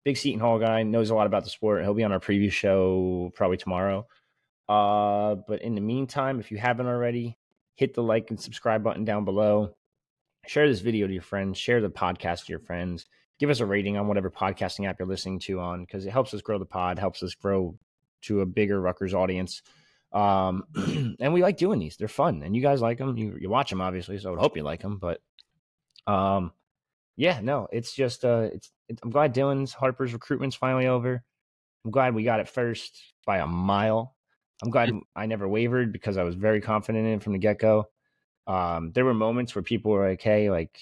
[0.04, 1.82] big Seton Hall guy knows a lot about the sport.
[1.82, 4.06] He'll be on our preview show probably tomorrow.
[4.68, 7.38] Uh, but in the meantime, if you haven't already,
[7.74, 9.74] hit the like and subscribe button down below
[10.48, 13.06] share this video to your friends, share the podcast to your friends,
[13.38, 16.32] give us a rating on whatever podcasting app you're listening to on because it helps
[16.34, 17.76] us grow the pod, helps us grow
[18.22, 19.62] to a bigger Rutgers audience.
[20.12, 20.64] Um,
[21.20, 23.16] and we like doing these; they're fun, and you guys like them.
[23.18, 24.98] You you watch them, obviously, so I would hope you like them.
[24.98, 25.20] But,
[26.06, 26.52] um,
[27.18, 31.22] yeah, no, it's just uh, it's, it's I'm glad Dylan's Harper's recruitment's finally over.
[31.84, 34.14] I'm glad we got it first by a mile.
[34.62, 37.58] I'm glad I never wavered because I was very confident in it from the get
[37.58, 37.88] go
[38.48, 40.80] um, there were moments where people were like, "Hey, like,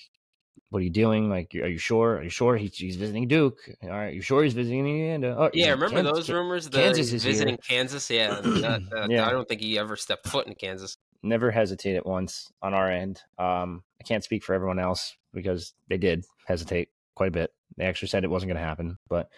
[0.70, 1.28] what are you doing?
[1.28, 2.18] Like, are you sure?
[2.18, 3.58] Are you sure he's, he's visiting Duke?
[3.82, 5.34] All right, you sure he's visiting Indiana?
[5.36, 6.68] Oh, Yeah, remember Kansas- those rumors?
[6.68, 7.32] Kansas is here.
[7.32, 8.08] visiting Kansas.
[8.08, 8.40] Yeah,
[9.08, 9.26] Yeah.
[9.26, 10.96] I don't think he ever stepped foot in Kansas.
[11.24, 13.20] Never hesitated once on our end.
[13.36, 17.52] Um, I can't speak for everyone else because they did hesitate quite a bit.
[17.76, 19.28] They actually said it wasn't going to happen, but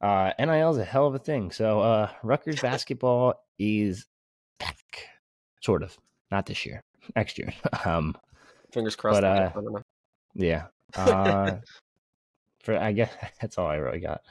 [0.00, 1.52] uh, NIL is a hell of a thing.
[1.52, 4.06] So uh, Rutgers basketball is
[4.58, 4.78] back,
[5.62, 5.96] sort of.
[6.30, 6.82] Not this year,
[7.16, 7.52] next year.
[7.84, 8.16] um,
[8.72, 9.20] Fingers crossed.
[9.20, 9.82] But, I uh, don't know.
[10.34, 10.66] Yeah.
[10.96, 11.56] Uh,
[12.62, 14.22] for I guess that's all I really got.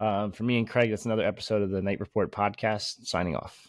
[0.00, 3.06] Um, for me and Craig, that's another episode of the Knight Report podcast.
[3.06, 3.68] Signing off.